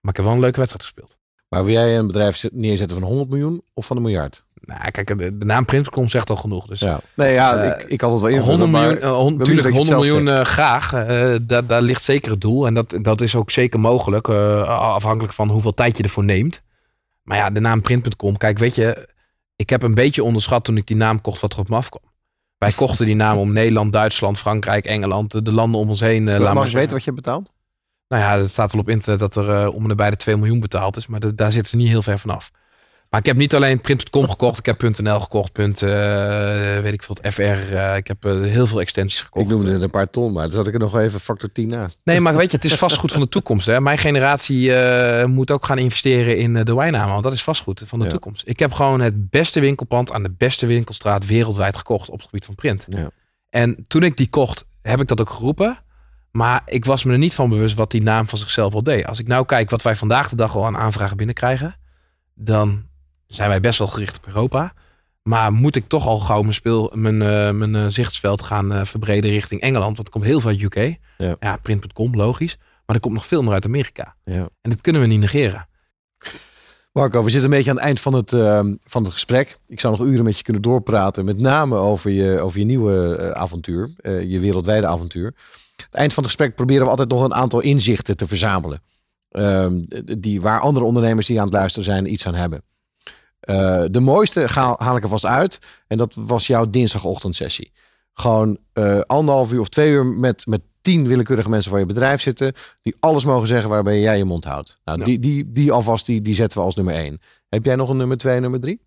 [0.00, 1.16] maar ik heb wel een leuke wedstrijd gespeeld.
[1.48, 4.44] Maar wil jij een bedrijf zet- neerzetten van 100 miljoen of van een miljard?
[4.60, 6.66] Nou, kijk, de, de naam Print.com zegt al genoeg.
[6.66, 7.00] Dus Ja.
[7.14, 9.46] Nee, ja, Eh, ik, ik had het wel invullen, 100 maar miljoen, eh, hon- wil
[9.46, 10.92] tuurlijk, liever dat je 100 het zelf miljoen eh, graag.
[10.92, 12.66] Eh, daar, daar ligt zeker het doel.
[12.66, 14.28] En dat, dat is ook zeker mogelijk.
[14.28, 16.62] eh, afhankelijk van hoeveel tijd je ervoor neemt.
[17.22, 18.36] Maar ja, de naam print.com.
[18.36, 19.08] Kijk, weet je,
[19.56, 22.02] ik heb een beetje onderschat toen ik die naam kocht wat er op me afkwam.
[22.58, 26.24] Wij kochten die naam om Nederland, Duitsland, Frankrijk, Engeland, de, de landen om ons heen.
[26.24, 26.74] maar Mag ik zeggen.
[26.78, 27.52] weten wat je hebt betaald?
[28.08, 30.36] Nou ja, het staat wel op internet dat er eh, om en bij de 2
[30.36, 31.06] miljoen betaald is.
[31.06, 32.50] Maar de- daar zitten ze niet heel ver vanaf.
[33.14, 34.58] Maar ik heb niet alleen print.com gekocht.
[34.58, 35.52] Ik heb .nl gekocht.
[35.52, 35.90] Punt, eh,
[36.80, 37.42] weet ik veel, FR.
[37.42, 39.44] eh, ik heb eh, heel veel extensies gekocht.
[39.44, 41.68] Ik noemde het een paar ton, maar dan zat ik er nog even factor 10
[41.68, 42.00] naast.
[42.04, 43.66] Nee, maar weet je, het is vastgoed van de toekomst.
[43.66, 43.80] Hè?
[43.80, 44.72] Mijn generatie
[45.26, 47.12] moet ook gaan investeren in de wijnnamen.
[47.12, 48.10] Want dat is vastgoed van de Ja.
[48.10, 48.42] toekomst.
[48.46, 52.44] Ik heb gewoon het beste winkelpand aan de beste winkelstraat wereldwijd gekocht op het gebied
[52.44, 52.84] van print.
[52.88, 53.10] Ja.
[53.50, 55.78] En toen ik die kocht, heb ik dat ook geroepen.
[56.30, 59.06] Maar ik was me er niet van bewust wat die naam van zichzelf al deed.
[59.06, 61.76] Als ik nou kijk wat wij vandaag de dag al aan aanvragen binnenkrijgen,
[62.34, 62.92] dan
[63.34, 64.72] zijn wij best wel gericht op Europa.
[65.22, 68.84] Maar moet ik toch al gauw mijn, speel, mijn, eh, mijn eh, zichtsveld gaan eh,
[68.84, 69.96] verbreden richting Engeland?
[69.96, 70.96] Want er komt heel veel uit UK.
[71.18, 71.56] Ja.
[71.62, 72.56] print.com, logisch.
[72.86, 74.16] Maar er komt nog veel meer uit Amerika.
[74.24, 74.48] Ja.
[74.60, 75.68] En dat kunnen we niet negeren.
[76.92, 79.58] Marco, we zitten een beetje aan het eind van het, ehm, van het gesprek.
[79.66, 81.24] Ik zou nog uren met je kunnen doorpraten.
[81.24, 83.90] Met name over je, over je nieuwe avontuur.
[84.02, 85.26] je wereldwijde avontuur.
[85.26, 85.32] Aan
[85.76, 88.82] het eind van het gesprek proberen we altijd nog een aantal inzichten te verzamelen.
[89.30, 89.82] Ehm,
[90.18, 92.62] die, waar andere ondernemers die aan het luisteren zijn iets aan hebben.
[93.44, 95.58] Eh, de mooiste ga- haal ik er vast uit.
[95.86, 97.72] En dat was jouw dinsdagochtendsessie.
[98.12, 102.20] Gewoon eh, anderhalf uur of twee uur met, met tien willekeurige mensen van je bedrijf
[102.20, 102.52] zitten.
[102.82, 104.80] Die alles mogen zeggen waarbij jij je mond houdt.
[104.84, 105.04] Nou, Ja.
[105.04, 107.20] die, die, die alvast die, die zetten we als nummer één.
[107.48, 108.80] Heb jij nog een nummer twee en nummer drie?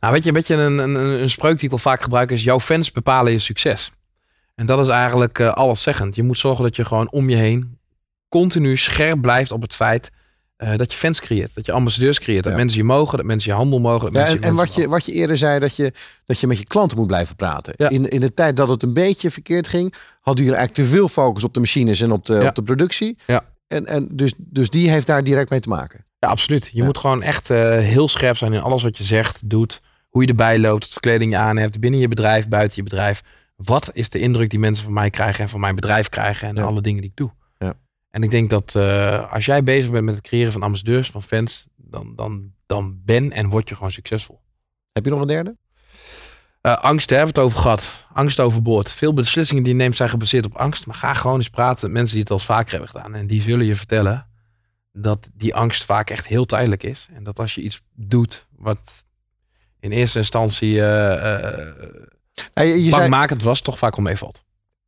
[0.00, 2.42] Nou, weet je, een beetje een, een, een spreuk die ik al vaak gebruik is:
[2.44, 3.92] jouw fans bepalen je succes.
[4.54, 6.14] En dat is eigenlijk eh alleszeggend.
[6.16, 7.78] Je moet zorgen dat je gewoon om je heen
[8.28, 10.10] continu scherp blijft op het feit
[10.56, 11.54] eh, dat je fans creëert.
[11.54, 12.42] Dat je ambassadeurs creëert.
[12.44, 12.58] Dat Ja.
[12.58, 14.12] mensen je mogen, dat mensen je handel mogen.
[14.12, 15.92] Dat Ja, mensen en je en mensen wat, je, wat je eerder zei, dat je,
[16.26, 17.74] dat je met je klanten moet blijven praten.
[17.76, 17.88] Ja.
[17.88, 21.08] In, in de tijd dat het een beetje verkeerd ging, hadden jullie eigenlijk te veel
[21.08, 23.18] focus op de machines en op de, op de productie.
[23.26, 23.44] Ja.
[23.66, 26.04] En, en dus, dus die heeft daar direct mee te maken.
[26.18, 26.70] Ja, absoluut.
[26.72, 29.82] Je moet gewoon echt eh, heel scherp zijn in alles wat je zegt, doet.
[30.08, 31.80] Hoe je erbij loopt, wat voor kleding je aan hebt.
[31.80, 33.22] Binnen je bedrijf, buiten je bedrijf.
[33.56, 36.48] Wat is de indruk die mensen van mij krijgen en van mijn bedrijf krijgen.
[36.48, 37.30] En alle dingen die ik doe.
[38.16, 41.22] En ik denk dat eh, als jij bezig bent met het creëren van ambassadeurs, van
[41.22, 41.66] fans.
[41.76, 44.40] Dan, dan, dan ben en word je gewoon succesvol.
[44.92, 45.56] Heb je nog een derde?
[46.60, 48.06] Eh, angst, daar hebben we het over gehad.
[48.12, 48.92] Angst overboord.
[48.92, 50.86] Veel beslissingen die je neemt zijn gebaseerd op angst.
[50.86, 53.14] Maar ga gewoon eens praten met mensen die het al vaker hebben gedaan.
[53.14, 54.28] En die zullen je vertellen
[54.92, 57.08] dat die angst vaak echt heel tijdelijk is.
[57.12, 59.04] En dat als je iets doet wat
[59.80, 60.80] in eerste instantie...
[60.80, 61.74] eh,
[62.54, 64.45] Ja, je, je zei, bankmakend was, toch vaak wel meevalt.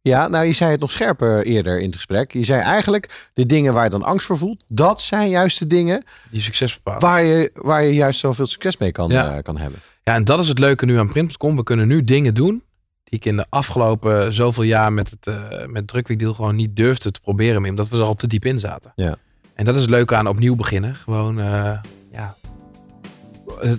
[0.08, 2.32] Ja, nou je zei het nog scherper eerder in het gesprek.
[2.32, 5.66] Je zei eigenlijk, de dingen waar je dan angst voor voelt, dat zijn juist de
[5.66, 7.00] dingen Die succes bepalen.
[7.00, 9.34] waar je, waar je juist zoveel succes mee kan, Ja.
[9.36, 9.80] eh, kan hebben.
[10.04, 11.56] Ja, en dat is het leuke nu aan print.com.
[11.56, 12.62] We kunnen nu dingen doen
[13.04, 17.10] die ik in de afgelopen zoveel jaar met het uh, met drukweekdeal gewoon niet durfde
[17.10, 17.70] te proberen meer.
[17.70, 18.92] Omdat we er al te diep in zaten.
[18.94, 19.16] Ja.
[19.54, 20.94] En dat is het leuke aan opnieuw beginnen.
[20.94, 21.78] Gewoon eh,
[22.12, 22.36] ja,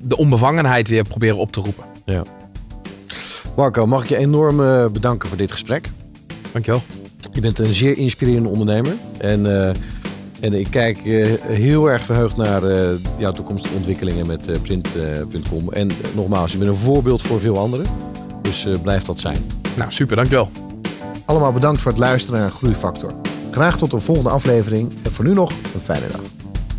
[0.01, 1.83] de onbevangenheid weer proberen op te roepen.
[2.05, 2.23] Ja.
[3.55, 4.57] Marco, mag ik je enorm
[4.93, 5.89] bedanken voor dit gesprek.
[6.51, 6.81] Dankjewel.
[7.33, 8.95] Je bent een zeer inspirerende ondernemer.
[9.17, 9.75] En, eh,
[10.39, 15.71] en ik kijk eh, heel erg verheugd naar eh, jouw toekomstige ontwikkelingen met print.com.
[15.71, 17.85] en nogmaals, je bent een voorbeeld voor veel anderen.
[18.41, 19.37] Dus eh, blijf dat zijn.
[19.77, 20.49] Nou, super, dankjewel.
[21.25, 23.13] Allemaal bedankt voor het luisteren naar Groeifactor.
[23.51, 24.93] Graag tot de volgende aflevering.
[25.03, 26.21] En voor nu nog een fijne dag.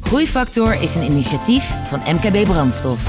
[0.00, 3.08] Groeifactor is een initiatief van MKB Brandstof.